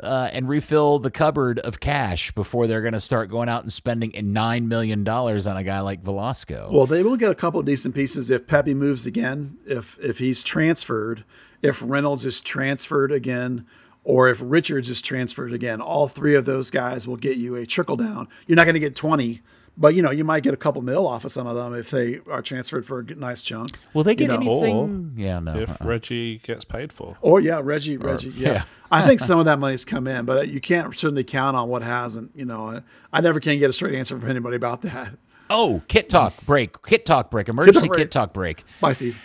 [0.00, 3.72] uh, and refill the cupboard of cash before they're going to start going out and
[3.72, 6.68] spending nine million dollars on a guy like Velasco.
[6.70, 10.42] Well, they will get a couple decent pieces if Pepi moves again, if if he's
[10.42, 11.24] transferred,
[11.62, 13.66] if Reynolds is transferred again,
[14.04, 15.80] or if Richards is transferred again.
[15.80, 18.28] All three of those guys will get you a trickle down.
[18.46, 19.42] You're not going to get twenty
[19.76, 21.90] but you know, you might get a couple mil off of some of them if
[21.90, 23.78] they are transferred for a nice chunk.
[23.94, 24.58] Will they get you know?
[24.58, 24.76] anything?
[24.76, 25.56] Or yeah, no.
[25.56, 25.88] If uh-uh.
[25.88, 27.16] Reggie gets paid for.
[27.20, 28.52] Or yeah, Reggie, Reggie, yeah.
[28.52, 28.62] yeah.
[28.90, 31.82] I think some of that money's come in, but you can't certainly count on what
[31.82, 32.32] hasn't.
[32.34, 35.14] You know, I never can get a straight answer from anybody about that.
[35.50, 38.58] Oh, kit talk break, kit talk break, emergency kit talk break.
[38.58, 38.80] Kit talk break.
[38.80, 39.22] Bye, Steve.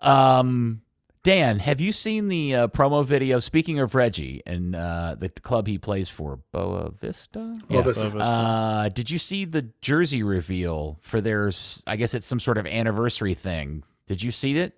[0.00, 0.82] Um,
[1.22, 3.38] Dan, have you seen the uh, promo video?
[3.38, 7.60] Speaking of Reggie and uh, the club he plays for, Boavista.
[7.68, 7.82] Yeah.
[7.82, 8.16] Boavista.
[8.20, 11.50] Uh, did you see the jersey reveal for their?
[11.86, 13.84] I guess it's some sort of anniversary thing.
[14.06, 14.74] Did you see it?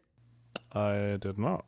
[0.73, 1.65] I did not.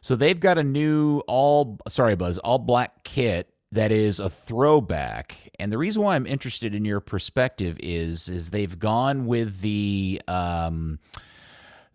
[0.00, 5.50] So they've got a new all sorry Buzz all black kit that is a throwback.
[5.58, 10.20] And the reason why I'm interested in your perspective is is they've gone with the
[10.26, 10.98] um,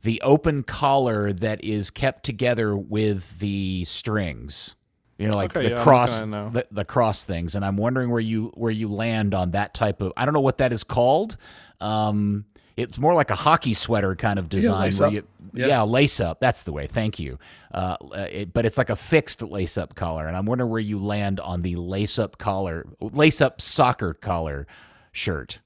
[0.06, 4.76] the open collar that is kept together with the strings.
[5.18, 8.20] You know, like okay, the yeah, cross, the, the, cross things, and I'm wondering where
[8.20, 10.12] you where you land on that type of.
[10.18, 11.38] I don't know what that is called.
[11.80, 12.45] Um,
[12.76, 14.91] it's more like a hockey sweater kind of design.
[14.91, 15.68] Yeah, you, yeah.
[15.68, 15.82] yeah.
[15.84, 16.41] lace up.
[16.41, 16.86] That's the way.
[16.86, 17.39] Thank you.
[17.74, 20.99] Uh, it, but it's like a fixed lace up collar, and I'm wondering where you
[20.99, 24.68] land on the lace up collar, lace up soccer collar
[25.14, 25.60] shirt.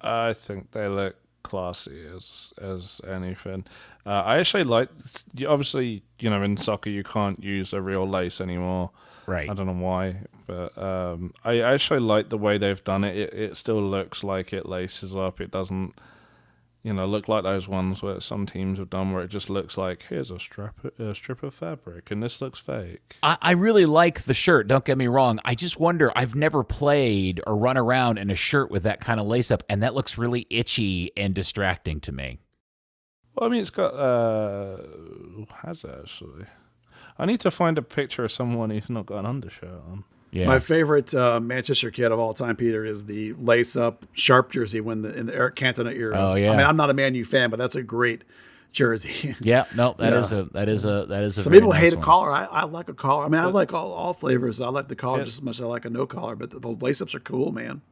[0.00, 3.64] I think they look classy as as anything.
[4.06, 4.88] Uh, I actually like.
[5.46, 8.90] Obviously, you know, in soccer you can't use a real lace anymore.
[9.26, 9.48] Right.
[9.48, 13.16] I don't know why, but um, I actually like the way they've done it.
[13.16, 15.40] It it still looks like it laces up.
[15.40, 15.94] It doesn't
[16.82, 19.78] you know, look like those ones where some teams have done where it just looks
[19.78, 23.16] like here's a strip a strip of fabric and this looks fake.
[23.22, 24.66] I, I really like the shirt.
[24.66, 25.38] Don't get me wrong.
[25.44, 26.12] I just wonder.
[26.16, 29.62] I've never played or run around in a shirt with that kind of lace up,
[29.68, 32.40] and that looks really itchy and distracting to me.
[33.34, 34.78] Well, I mean, it's got uh,
[35.62, 36.46] has it actually?
[37.18, 40.04] I need to find a picture of someone who's not got an undershirt on.
[40.32, 40.46] Yeah.
[40.46, 44.80] My favorite uh, Manchester kid of all time, Peter, is the lace up sharp jersey
[44.80, 46.16] when the in the Eric Cantona era.
[46.18, 46.52] Oh yeah.
[46.52, 48.24] I mean, I'm not a Man U fan, but that's a great
[48.72, 49.36] jersey.
[49.40, 51.42] Yeah, no, that is a that is a that is a.
[51.42, 52.02] Some people nice hate one.
[52.02, 52.32] a collar.
[52.32, 53.26] I, I like a collar.
[53.26, 54.60] I mean, I like all, all flavors.
[54.60, 55.24] I like the collar yeah.
[55.24, 56.34] just as much as I like a no collar.
[56.34, 57.82] But the, the lace ups are cool, man.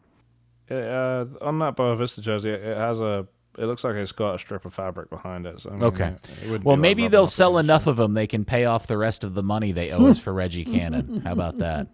[0.70, 3.26] Yeah, uh, on that Boavista jersey, it has a
[3.58, 5.60] it looks like it's got a strip of fabric behind it.
[5.60, 6.14] So I mean, okay.
[6.44, 9.34] It, well, maybe they'll sell enough of them they can pay off the rest of
[9.34, 11.22] the money they owe us for Reggie Cannon.
[11.24, 11.88] How about that?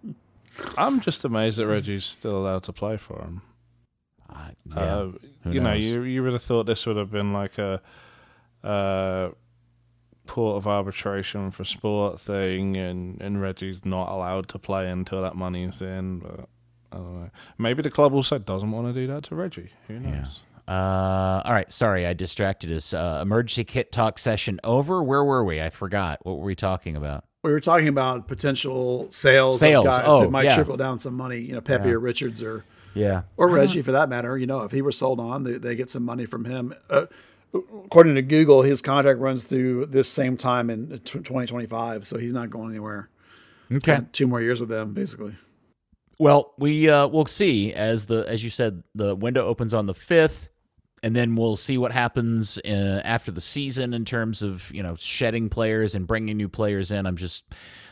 [0.77, 3.43] I'm just amazed that Reggie's still allowed to play for him.
[4.29, 5.13] Uh, yeah, uh,
[5.45, 5.63] you knows?
[5.63, 7.81] know, you you would have thought this would have been like a
[8.65, 9.31] uh,
[10.27, 15.37] port of arbitration for sport thing, and and Reggie's not allowed to play until that
[15.37, 16.19] money's in.
[16.19, 16.49] But
[16.93, 17.31] I don't know.
[17.59, 19.71] Maybe the club also doesn't want to do that to Reggie.
[19.89, 20.13] Who knows?
[20.13, 20.75] Yeah.
[20.75, 22.93] Uh, all right, sorry, I distracted us.
[22.93, 25.01] Uh, emergency kit talk session over.
[25.03, 25.61] Where were we?
[25.61, 26.19] I forgot.
[26.27, 27.25] What were we talking about?
[27.47, 30.57] We were talking about potential sales, Sales, of guys oh, that might yeah.
[30.57, 31.39] trickle down some money.
[31.39, 33.23] You know, Pepi or Richards or Yeah.
[33.37, 34.37] or Reggie for that matter.
[34.37, 36.75] You know, if he were sold on, they, they get some money from him.
[36.91, 37.07] Uh,
[37.55, 42.51] according to Google, his contract runs through this same time in 2025, so he's not
[42.51, 43.09] going anywhere.
[43.73, 44.01] Okay.
[44.13, 45.37] Two more years with them, basically.
[46.19, 49.95] Well, we uh, we'll see as the as you said the window opens on the
[49.95, 50.49] fifth,
[51.07, 54.97] and then we'll see what happens uh, after the season in terms of you know
[54.99, 57.07] shedding players and bringing new players in.
[57.07, 57.45] I'm just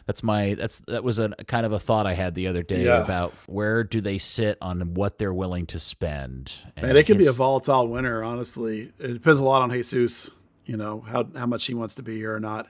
[0.06, 2.84] that's my that's that was a kind of a thought I had the other day
[2.86, 3.04] Yeah.
[3.04, 6.52] about where do they sit on what they're willing to spend.
[6.76, 8.92] Man, And it could be a volatile winter, honestly.
[8.98, 10.28] It depends a lot on Jesus,
[10.66, 12.66] you know, how, how much he wants to be here or not.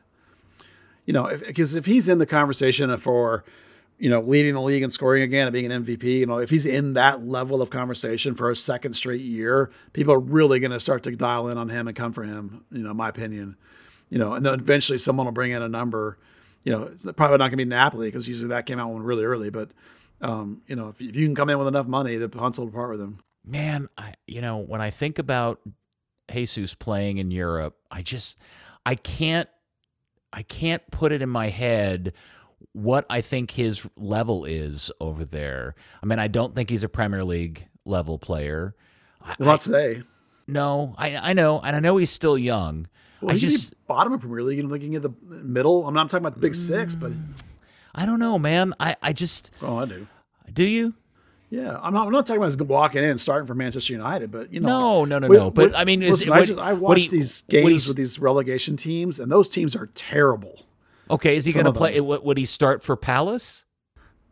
[1.06, 3.44] You know, because if, he's in the conversation for,
[3.98, 6.50] you know, leading the league and scoring again and being an MVP, you know, if
[6.50, 10.72] he's in that level of conversation for a second straight year, people are really going
[10.72, 13.56] to start to dial in on him and come for him, you know, my opinion.
[14.10, 16.18] You know, and then eventually someone will bring in a number.
[16.64, 19.02] You know, it's probably not going to be Napoli because usually that came out one
[19.02, 19.50] really early.
[19.50, 19.70] But,
[20.20, 22.70] um, you know, if, if you can come in with enough money, the Hunts will
[22.70, 23.20] part with him.
[23.44, 25.60] man, I you know, when I think about
[26.30, 28.38] Jesus playing in Europe, I just
[28.84, 29.48] I can't
[30.32, 32.12] I can't put it in my head
[32.74, 35.74] what I think his level is over there.
[36.02, 38.74] I mean, I don't think he's a Premier League level player.
[39.22, 40.02] I, Well, not today.
[40.46, 42.86] no, I I know, and I know he's still young.
[43.20, 45.86] Well, I just bottom of Premier League I'm looking at the middle.
[45.86, 47.42] I'm not talking about the big six, but mm,
[47.94, 48.74] I don't know, man.
[48.78, 50.06] I I just oh, I do.
[50.52, 50.94] do you?
[51.50, 52.06] Yeah, I'm not.
[52.06, 55.04] I'm not talking about walking in and starting for Manchester United, but you know, No,
[55.04, 55.50] no, no, no.
[55.52, 58.18] But I mean, is listen, what- I, just, I watch he- these games with these
[58.18, 60.60] relegation teams, and those teams are terrible.
[61.10, 61.98] Okay, is he going to play?
[61.98, 62.06] them.
[62.06, 63.66] Would he start for Palace?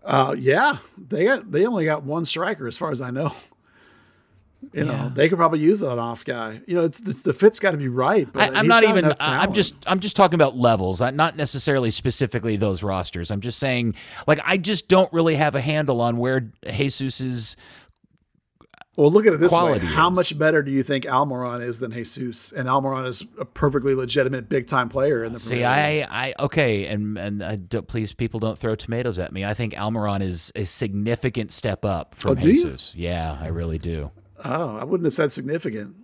[0.05, 3.33] Uh, yeah, they got they only got one striker as far as I know.
[4.73, 6.61] You know, they could probably use an off guy.
[6.66, 8.33] You know, it's, it's, the fit's got to be right.
[8.33, 9.12] But I, I'm not even.
[9.20, 9.75] I'm just.
[9.87, 11.01] I'm just talking about levels.
[11.01, 13.31] Not necessarily specifically those rosters.
[13.31, 13.97] I'm just saying,
[14.27, 17.57] like, I just don't really have a handle on where Jesus's.
[18.97, 20.16] Well, look at it this way: quality How is.
[20.16, 22.53] much better do you think Almiron is than Jesus?
[22.53, 26.86] And Almiron is a perfectly legitimate big time player in the See, I, I, okay,
[26.86, 29.47] and and uh, I don't, please, people don't throw tomatoes at me.
[29.47, 32.55] I think Almiron is a significant step up from Oh, do you?
[32.55, 32.95] Jesus.
[32.95, 34.11] Yeah, I really do.
[34.45, 35.97] Oh, I wouldn't have said significant.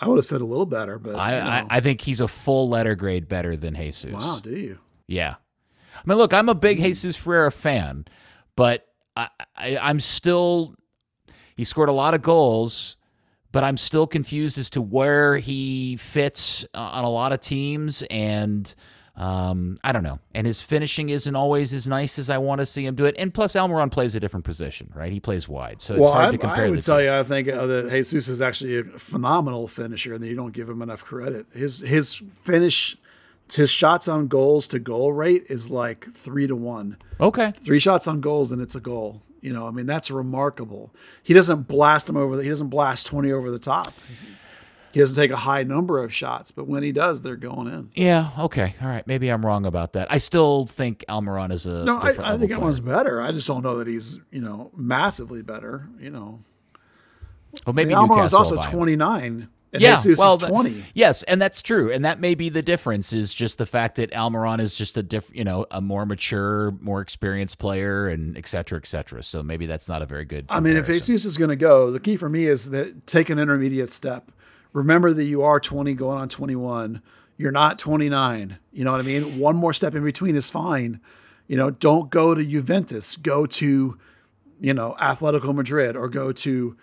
[0.00, 1.50] I would have said a little better, but I, you know.
[1.50, 4.12] I, I think he's a full letter grade better than Jesus.
[4.12, 4.78] wow, do you?
[5.06, 5.34] Yeah.
[5.96, 6.84] I mean, look, I'm a big hmm.
[6.84, 8.06] Jesus Ferreira fan,
[8.56, 8.86] but
[9.16, 10.74] I, I, I'm still.
[11.56, 12.98] He scored a lot of goals,
[13.50, 18.02] but I'm still confused as to where he fits uh, on a lot of teams,
[18.10, 18.72] and
[19.16, 20.18] um, I don't know.
[20.34, 23.14] And his finishing isn't always as nice as I want to see him do it.
[23.18, 25.10] And plus, Almiron plays a different position, right?
[25.10, 26.66] He plays wide, so it's well, hard I, to compare.
[26.66, 26.86] I would two.
[26.86, 30.52] tell you, I think uh, that Jesus is actually a phenomenal finisher, and you don't
[30.52, 31.46] give him enough credit.
[31.54, 32.98] His his finish,
[33.50, 36.98] his shots on goals to goal rate is like three to one.
[37.18, 37.52] Okay.
[37.52, 39.22] Three shots on goals, and it's a goal.
[39.40, 40.94] You know, I mean, that's remarkable.
[41.22, 43.92] He doesn't blast him over the, he doesn't blast 20 over the top.
[44.92, 47.90] He doesn't take a high number of shots, but when he does, they're going in.
[47.94, 48.30] Yeah.
[48.38, 48.74] Okay.
[48.80, 49.06] All right.
[49.06, 50.10] Maybe I'm wrong about that.
[50.10, 51.84] I still think Almiron is a.
[51.84, 53.20] No, I, I think Almiron's better.
[53.20, 55.86] I just don't know that he's you know massively better.
[56.00, 56.40] You know.
[57.66, 60.84] Well, maybe I mean, Almiron's also 29 and yeah, Jesus well, twenty.
[60.94, 63.12] yes, and that's true, and that may be the difference.
[63.12, 66.72] Is just the fact that Almiron is just a diff, you know, a more mature,
[66.80, 69.22] more experienced player, and et cetera, et cetera.
[69.22, 70.46] So maybe that's not a very good.
[70.48, 70.86] I mean, if.
[70.86, 74.30] Jesus is going to go, the key for me is that take an intermediate step.
[74.72, 77.02] Remember that you are 20 going on 21.
[77.36, 78.58] You're not 29.
[78.72, 79.38] You know what I mean?
[79.38, 81.00] One more step in between is fine.
[81.48, 83.16] You know, don't go to Juventus.
[83.16, 83.98] Go to,
[84.60, 86.76] you know, Atletico Madrid or go to,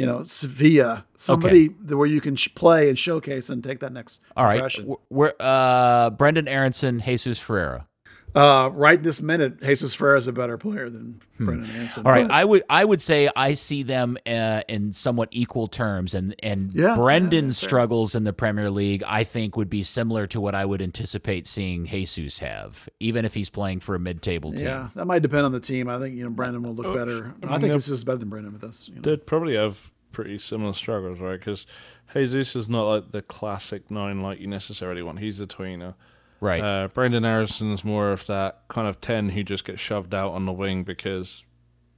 [0.00, 1.04] you know, Sevilla.
[1.16, 4.74] Somebody where you can sh- play and showcase and take that next all right,
[5.10, 7.86] we're uh, Brenden Aaronson, Jesus Ferreira.
[8.34, 12.02] Uh, right this minute, Jesus Ferreira is a better player than Brenden Aaronson.
[12.02, 12.06] Hmm.
[12.06, 15.68] All right, But- I would I would say I see them uh, in somewhat equal
[15.68, 19.82] terms, and and Yeah, Brenden's yeah, struggles in the Premier League, I think, would be
[19.82, 23.98] similar to what I would anticipate seeing Jesus have, even if he's playing for a
[23.98, 24.66] mid-table team.
[24.66, 25.88] Yeah, that might depend on the team.
[25.88, 27.34] I think you know Brenden will look better.
[27.42, 27.74] I, think yeah.
[27.74, 28.88] this is better than Brenden with this.
[28.88, 29.00] You know?
[29.02, 31.38] They'd probably have pretty similar struggles, right?
[31.38, 31.66] Because
[32.12, 35.20] Jesus is not like the classic nine like you necessarily want.
[35.20, 35.94] He's a tweener.
[36.40, 36.62] Right.
[36.62, 40.46] Uh, Brenden Aaronson's more of that kind of ten who just gets shoved out on
[40.46, 41.44] the wing because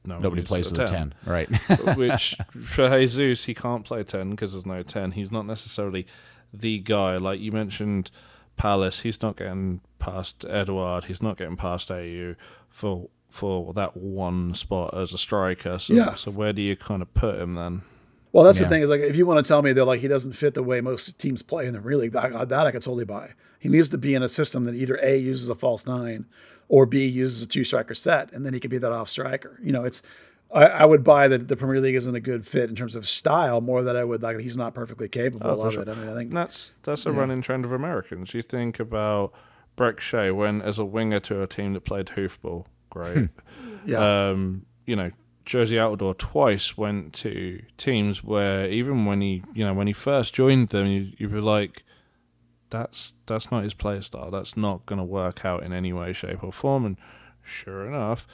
[0.04, 1.14] no one Nobody plays with a 10.
[1.24, 1.48] Right.
[1.96, 5.12] Which for Jesus, he can't play ten because there's no ten.
[5.12, 6.06] He's not necessarily
[6.52, 7.16] the guy.
[7.18, 8.10] Like you mentioned,
[8.56, 9.00] Palace.
[9.00, 11.04] He's not getting past Edouard.
[11.04, 12.34] He's not getting past Ayew
[12.68, 15.78] for for that one spot as a striker.
[15.78, 16.14] So, Yeah.
[16.14, 17.82] so where do you kind of put him then?
[18.32, 18.64] Well, that's Yeah.
[18.64, 20.54] the thing is like if you want to tell me that like he doesn't fit
[20.54, 23.30] the way most teams play in the real league, that, that I could totally buy.
[23.62, 26.26] He needs to be in a system that either a uses a false nine,
[26.68, 29.58] or b uses a two striker set, and then he could be that off striker.
[29.62, 30.02] You know, it's
[30.52, 33.06] I, I would buy that the Premier League isn't a good fit in terms of
[33.08, 35.82] style more than I would like he's not perfectly capable Oh, of sure.
[35.82, 35.88] it.
[35.88, 38.34] I mean, I think that's that's a running trend of Americans.
[38.34, 39.32] You think about
[39.78, 42.66] Brek Shea went as a winger to a team that played hoofball.
[42.90, 43.28] Great.
[43.86, 45.10] yeah, um, you know,
[45.46, 50.34] Jozy Altidore twice went to teams where even when he, you know, when he first
[50.34, 51.84] joined them, you you were like,
[52.72, 54.30] that's that's not his play style.
[54.32, 56.84] That's not going to work out in any way, shape, or form.
[56.84, 56.96] And
[57.44, 58.26] sure enough,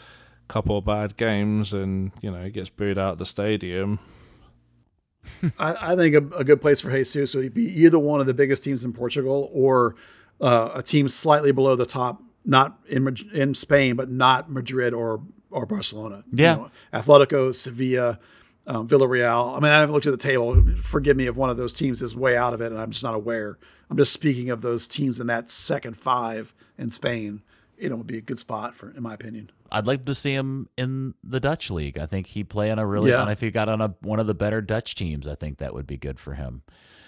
[0.49, 3.99] couple of bad games, and you know, he gets booed out of the stadium.
[5.59, 8.34] I, I think a, a good place for Jesus would be either one of the
[8.34, 9.97] biggest teams in Portugal or
[10.41, 15.20] uh, a team slightly below the top, not in in Spain, but not Madrid or
[15.51, 16.24] or Barcelona.
[16.32, 16.55] You Yeah.
[16.55, 18.18] know, Atletico, Sevilla,
[18.66, 19.53] um, Villarreal.
[19.57, 20.62] I mean, I haven't looked at the table.
[20.82, 23.05] Forgive me if one of those teams is way out of it, and I'm just
[23.05, 23.59] not aware.
[23.91, 27.43] I'm just speaking of those teams in that second five in Spain.
[27.78, 29.51] You know, would be a good spot for, in my opinion.
[29.70, 31.97] I'd like to see him in the Dutch league.
[31.97, 33.22] I think he'd play on a really, Yeah.
[33.22, 35.74] and if he got on a one of the better Dutch teams, I think that
[35.74, 36.62] would be good for him.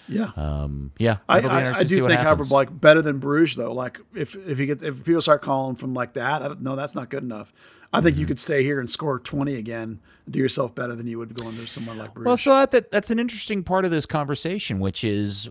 [0.07, 0.31] Yeah.
[0.37, 2.51] Um, yeah, I, I, I interesting to see do think, however, happens.
[2.51, 3.73] like better than Bruges though.
[3.73, 6.77] Like if if you get if people start calling from like that, I don't know
[6.77, 7.51] that's not good enough.
[7.93, 8.21] I think Mm-hmm.
[8.21, 11.33] you could stay here and score twenty again, and do yourself better than you would
[11.33, 12.25] going to somewhere like Bruges.
[12.25, 15.49] Well, so that, that that's an interesting part of this conversation, which is,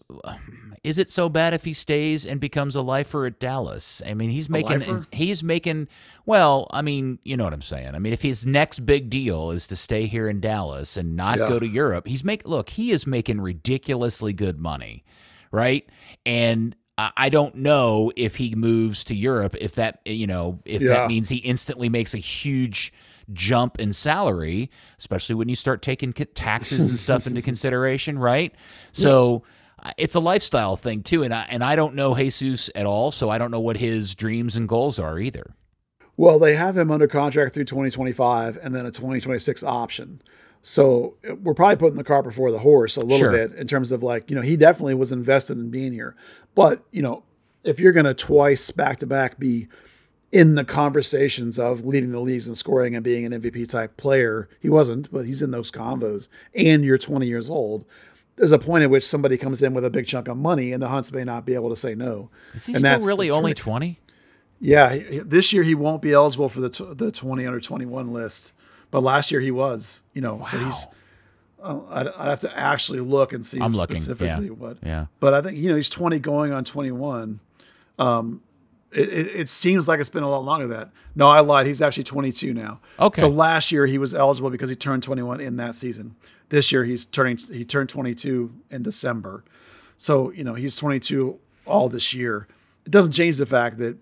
[0.83, 4.01] is it so bad if he stays and becomes a lifer at Dallas?
[4.07, 5.89] I mean, he's making he's making
[6.25, 6.67] well.
[6.71, 7.95] I mean, you know what I'm saying.
[7.95, 11.39] I mean, if his next big deal is to stay here in Dallas and not
[11.39, 11.49] Yeah.
[11.49, 12.71] go to Europe, he's make look.
[12.71, 15.05] He is making ridiculously good money,
[15.53, 15.87] right?
[16.25, 16.75] And
[17.17, 20.89] I don't know if he moves to Europe if that you know if Yeah.
[20.89, 22.93] that means he instantly makes a huge
[23.33, 28.53] jump in salary, especially when you start taking taxes and stuff into consideration, right?
[28.93, 29.45] So
[29.83, 33.11] uh, it's a lifestyle thing too, and I and I don't know Jesus at all,
[33.13, 35.55] so I don't know what his dreams and goals are either.
[36.17, 40.21] Well, they have him under contract through 2025 and then a 2026 option.
[40.63, 43.33] So we're probably putting the cart before the horse a little Sure.
[43.33, 46.15] bit in terms of like, you know, he definitely was invested in being here.
[46.55, 47.23] But, you know,
[47.65, 49.69] if you're going to twice back to back be
[50.33, 54.49] in the conversations of leading the leagues and scoring and being an MVP type player,
[54.61, 57.85] he wasn't, but he's in those combos, and you're 20 years old.
[58.37, 60.83] There's a point at which somebody comes in with a big chunk of money, and
[60.83, 62.31] the Hunts may not be able to say no.
[62.55, 63.99] Is he And still really only twenty?
[64.61, 67.61] Yeah, he- he- this year he won't be eligible for the tw- the 20 under
[67.61, 68.53] 21 list,
[68.91, 70.01] but last year he was.
[70.15, 70.87] You know, so he's.
[71.63, 74.53] Uh, I'd, I'd have to actually look and see I'm looking, specifically yeah.
[74.53, 74.79] what.
[74.83, 75.07] Yeah.
[75.19, 77.41] But I think you know he's 20 going on 21.
[77.99, 78.43] Um,
[78.93, 80.91] it, it, it seems like it's been a lot longer than that.
[81.15, 81.67] No, I lied.
[81.67, 82.81] He's actually 22 now.
[82.99, 83.21] Okay.
[83.21, 86.17] So last year he was eligible because he turned 21 in that season.
[86.49, 87.37] This year he's turning.
[87.37, 89.45] He turned 22 in December.
[89.97, 92.49] So you know he's 22 all this year.
[92.85, 93.97] It doesn't change the fact that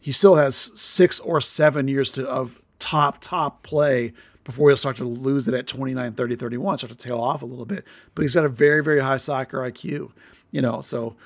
[0.00, 4.12] he still has six or seven years to of top top play
[4.44, 7.46] before he'll start to lose it at 29 30 31 start to tail off a
[7.46, 7.84] little bit.
[8.14, 10.10] But he's got a very very high soccer iq
[10.50, 11.16] you know so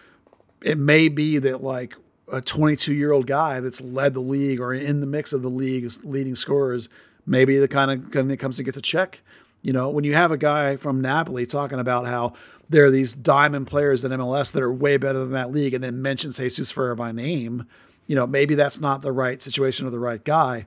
[0.63, 1.95] it may be that like
[2.33, 5.51] a 22 year old guy that's led the league or in the mix of the
[5.51, 6.89] league's leading scorers
[7.25, 9.23] maybe the kind of guy that comes and gets a check.
[9.63, 12.35] You know when you have a guy from napoli talking about how
[12.69, 15.83] there are these diamond players in mls that are way better than that league and
[15.83, 17.67] then mentions jesus Ferreira by name
[18.07, 20.67] you know maybe that's not the right situation or the right guy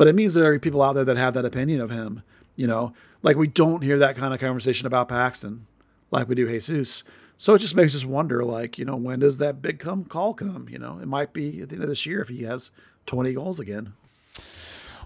[0.00, 2.22] but it means there are people out there that have that opinion of him
[2.56, 2.92] you know?
[3.22, 5.66] Like we don't hear that kind of conversation about paxton
[6.10, 7.04] like we do jesus.
[7.36, 10.32] So it just makes us wonder like you know when does that big come call
[10.32, 10.98] come you know?
[11.02, 12.70] It might be at the end of this year if he has
[13.06, 13.92] 20 goals again.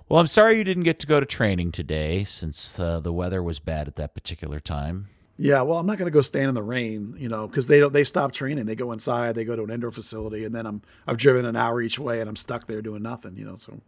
[0.08, 3.42] Well, I'm sorry you didn't get to go to training today since uh, the weather
[3.42, 5.08] was bad at that particular time.
[5.36, 7.80] yeah well i'm not going to go stand in the rain you know because they
[7.80, 8.66] don't they stop training.
[8.66, 11.56] They go inside they go to an indoor facility and then i'm i've driven an
[11.56, 13.80] hour each way and i'm stuck there doing nothing you know so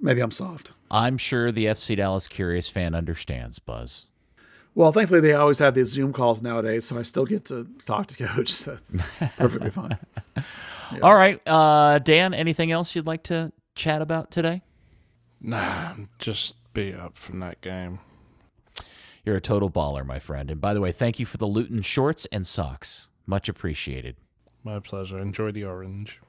[0.00, 4.06] maybe i'm soft I'm sure the FC Dallas Curious fan understands, Buzz.
[4.74, 8.06] Well, thankfully they always have these Zoom calls nowadays, so I still get to talk
[8.08, 8.48] to coach.
[8.50, 9.98] So that's perfectly fine.
[11.02, 12.32] All right, uh, Dan.
[12.32, 14.62] Anything else you'd like to chat about today?
[15.40, 18.00] Nah, I'm just beat up from that game.
[19.24, 20.50] You're a total baller, my friend.
[20.50, 23.08] And by the way, thank you for the Luton shorts and socks.
[23.26, 24.16] Much appreciated.
[24.64, 25.18] My pleasure.
[25.18, 26.20] Enjoy the orange.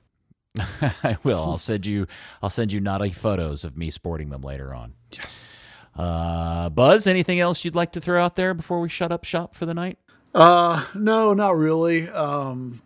[1.04, 1.44] I will.
[1.44, 2.08] I'll send you.
[2.42, 4.94] I'll send you naughty photos of me sporting them later on.
[5.12, 5.68] Yes.
[5.96, 9.56] Uh, Buzz, anything else you'd like to throw out there before we shut up shop
[9.56, 9.98] for the night?
[10.34, 12.08] Uh, no, not really.
[12.10, 12.82] Um,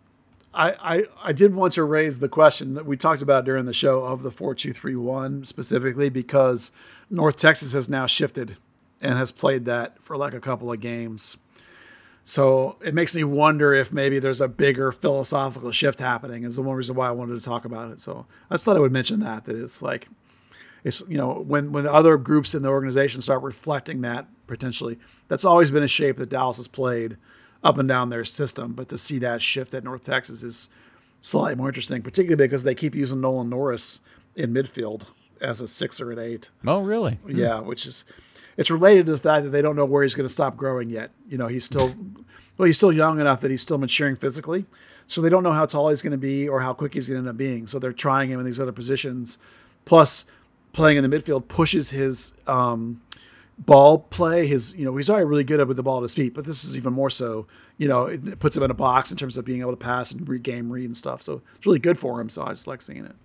[0.52, 3.72] I, I I did want to raise the question that we talked about during the
[3.72, 6.72] show of the four two three one specifically because
[7.10, 8.56] North Texas has now shifted
[9.00, 11.36] and has played that for like a couple of games.
[12.24, 16.44] So it makes me wonder if maybe there's a bigger philosophical shift happening.
[16.44, 18.00] Is the one reason why I wanted to talk about it.
[18.00, 20.08] So I just thought I would mention that that it's like
[20.84, 24.98] it's you know when when other groups in the organization start reflecting that potentially
[25.28, 27.18] that's always been a shape that Dallas has played
[27.62, 28.72] up and down their system.
[28.72, 30.70] But to see that shift at North Texas is
[31.20, 34.00] slightly more interesting, particularly because they keep using Nolan Norris
[34.34, 35.02] in midfield
[35.40, 36.50] as a six or an eight.
[36.66, 37.14] Oh, really?
[37.14, 37.36] Hmm.
[37.36, 38.04] Yeah, which is
[38.56, 40.90] it's related to the fact that they don't know where he's going to stop growing
[40.90, 41.10] yet.
[41.28, 41.94] You know, he's still
[42.58, 44.66] well, he's still young enough that he's still maturing physically.
[45.06, 47.16] So they don't know how tall he's going to be or how quick he's going
[47.16, 47.66] to end up being.
[47.66, 49.38] So they're trying him in these other positions.
[49.84, 50.24] Plus,
[50.72, 53.02] playing in the midfield pushes his um,
[53.58, 54.46] ball play.
[54.46, 56.64] His you know he's already really good with the ball at his feet, but this
[56.64, 57.46] is even more so.
[57.76, 60.12] You know, it puts him in a box in terms of being able to pass
[60.12, 61.22] and read game read and stuff.
[61.22, 62.28] So it's really good for him.
[62.28, 63.16] So I just like seeing it.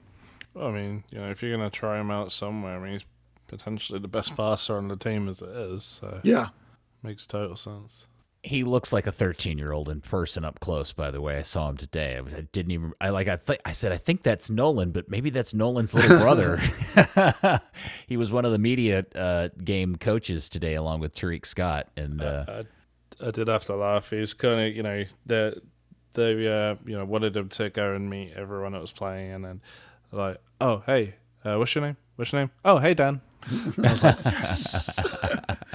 [0.54, 3.06] Well, I mean, you know, if you're gonna try him out somewhere, I mean, he's
[3.50, 5.84] potentially the best passer on the team as it is.
[5.84, 6.48] So Yeah.
[7.04, 8.06] makes total sense.
[8.42, 10.94] He looks like a 13 year old in person up close.
[10.94, 12.16] By the way, I saw him today.
[12.16, 12.94] I, was, I didn't even.
[13.02, 13.28] I like.
[13.28, 16.58] I th- I said I think that's Nolan, but maybe that's Nolan's little brother.
[18.08, 21.90] he was one of the media uh, game coaches today, along with Tarik Scott.
[21.98, 24.10] And uh, I, I did have to laugh.
[24.10, 25.54] He's kind of, you know, they
[26.14, 29.44] they uh, you know wanted him to go and meet everyone that was playing, and
[29.44, 29.62] then
[30.14, 31.98] like, oh hey, uh, what's your name?
[32.16, 32.52] What's your name?
[32.64, 33.20] Oh hey Dan.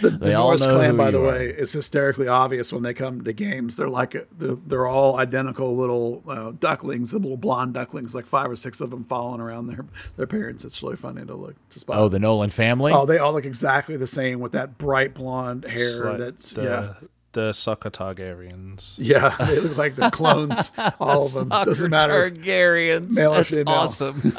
[0.00, 1.26] The, the Norris clan, by the are.
[1.26, 3.76] way, is hysterically obvious when they come to games.
[3.76, 8.50] They're like they're, they're all identical little uh, ducklings, the little blonde ducklings, like five
[8.50, 9.84] or six of them following around their
[10.16, 10.64] their parents.
[10.64, 11.98] It's really funny to look to spot.
[11.98, 12.92] oh, the Nolan family.
[12.92, 16.16] Oh, they all look exactly the same with that bright blonde hair.
[16.16, 16.94] That's the, yeah,
[17.32, 18.94] the soccer Targaryens.
[18.96, 19.34] yeah.
[19.46, 20.70] They look like the clones.
[21.00, 21.48] all of them.
[21.48, 22.30] Doesn't matter.
[22.30, 23.14] Targaryens.
[23.14, 23.74] Male That's female.
[23.74, 24.20] awesome.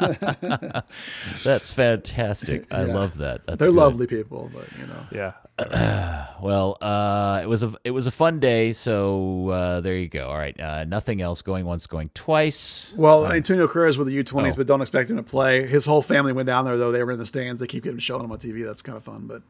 [1.44, 2.72] That's fantastic.
[2.72, 2.94] I Yeah.
[2.94, 3.46] love that.
[3.46, 3.76] That's They're good.
[3.76, 5.06] lovely people, but you know.
[5.12, 5.32] Yeah.
[6.42, 8.72] Well, uh, it was a it was a fun day.
[8.74, 10.28] So uh, there you go.
[10.28, 12.92] All right, uh, nothing else going once, going twice.
[12.98, 14.56] Well, Antonio Carrera's with the U20s, Oh.
[14.56, 15.66] but don't expect him to play.
[15.66, 16.92] His whole family went down there, though.
[16.92, 17.60] They were in the stands.
[17.60, 18.62] They keep getting shown him on TV.
[18.64, 19.42] That's kind of fun, but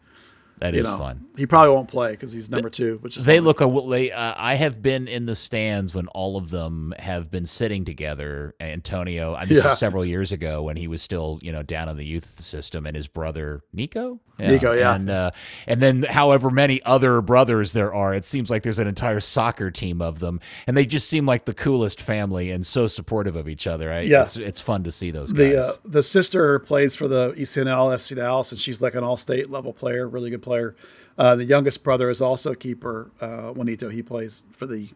[0.58, 1.26] That you is know, fun.
[1.36, 4.12] he probably won't play because he's number two, which is They look a they.
[4.12, 8.54] Uh, I have been in the stands when all of them have been sitting together.
[8.60, 9.66] Antonio, uh, this Yeah.
[9.68, 12.86] was several years ago when he was still you know down in the youth system,
[12.86, 14.20] and his brother Nico.
[14.38, 14.94] Nico, yeah.
[14.94, 15.30] and uh,
[15.66, 19.70] and then however many other brothers there are, it seems like there's an entire soccer
[19.70, 23.48] team of them, and they just seem like the coolest family and so supportive of
[23.48, 23.88] each other.
[23.88, 24.06] Right?
[24.06, 24.22] Yeah.
[24.22, 25.64] it's, it's fun to see those the guys.
[25.64, 29.50] uh, the sister plays for the ECNL FC Dallas, and she's like an all state
[29.50, 30.74] level player, really good player.
[31.16, 33.88] Uh, the youngest brother is also a keeper, uh, Juanito.
[33.88, 34.90] He plays for the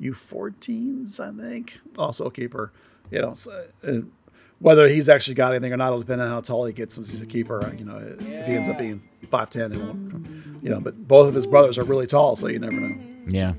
[0.00, 2.72] U14s, I think, also a keeper.
[3.10, 4.12] You know, so, and
[4.60, 7.10] whether he's actually got anything or not will depend on how tall he gets since
[7.10, 7.74] he's a keeper.
[7.76, 10.62] You know, if he ends up being five ten, it won't.
[10.62, 12.94] You know, but both of his brothers are really tall, so you never know.
[12.94, 13.30] Mm-hmm.
[13.30, 13.54] yeah,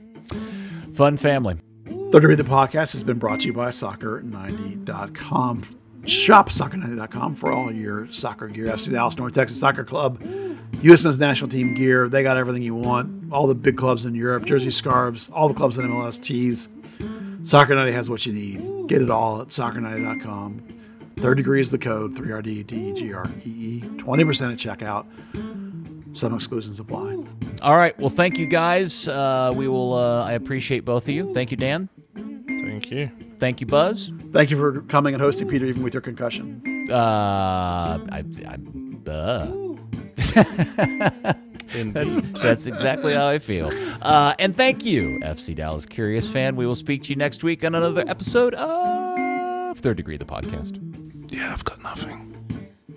[0.93, 1.57] fun family.
[2.11, 5.63] Third Degree the podcast has been brought to you by Soccer90.com.
[6.05, 8.65] Shop Soccer90.com for all your soccer gear.
[8.65, 10.21] FC Dallas North Texas Soccer Club,
[10.81, 11.03] U.S.
[11.03, 12.09] Men's National Team gear.
[12.09, 13.31] They got everything you want.
[13.31, 16.69] All the big clubs in Europe, jersey scarves, all the clubs in MLS tees.
[17.43, 18.87] Soccer 90 has what you need.
[18.87, 20.80] Get it all at Soccer90.com.
[21.21, 23.81] Third degree is the code 3RD DEGREE.
[23.97, 25.05] 20% at checkout.
[26.17, 27.23] Some exclusions apply.
[27.61, 27.97] All right.
[27.99, 29.07] Well, thank you guys.
[29.07, 29.93] Uh, we will.
[29.93, 31.31] Uh, I appreciate both of you.
[31.31, 31.89] Thank you, Dan.
[32.15, 33.11] Thank you.
[33.37, 34.11] Thank you, Buzz.
[34.31, 36.87] Thank you for coming and hosting, Peter, even with your concussion.
[36.89, 38.57] Uh, I, I,
[39.09, 39.51] uh.
[41.73, 43.71] That's that's exactly how I feel.
[44.01, 46.57] Uh, and thank you, FC Dallas Curious fan.
[46.57, 51.00] We will speak to you next week on another episode of Third Degree, the podcast.
[51.31, 52.35] Yeah, I've got nothing.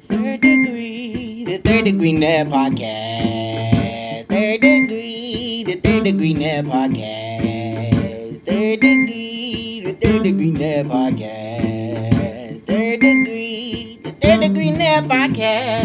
[0.09, 4.27] Third degree, the third degree net podcast.
[4.29, 8.45] Third degree, the third degree net podcast.
[8.45, 12.67] Third degree, the third degree net podcast.
[12.67, 15.85] Third degree, the third degree net podcast.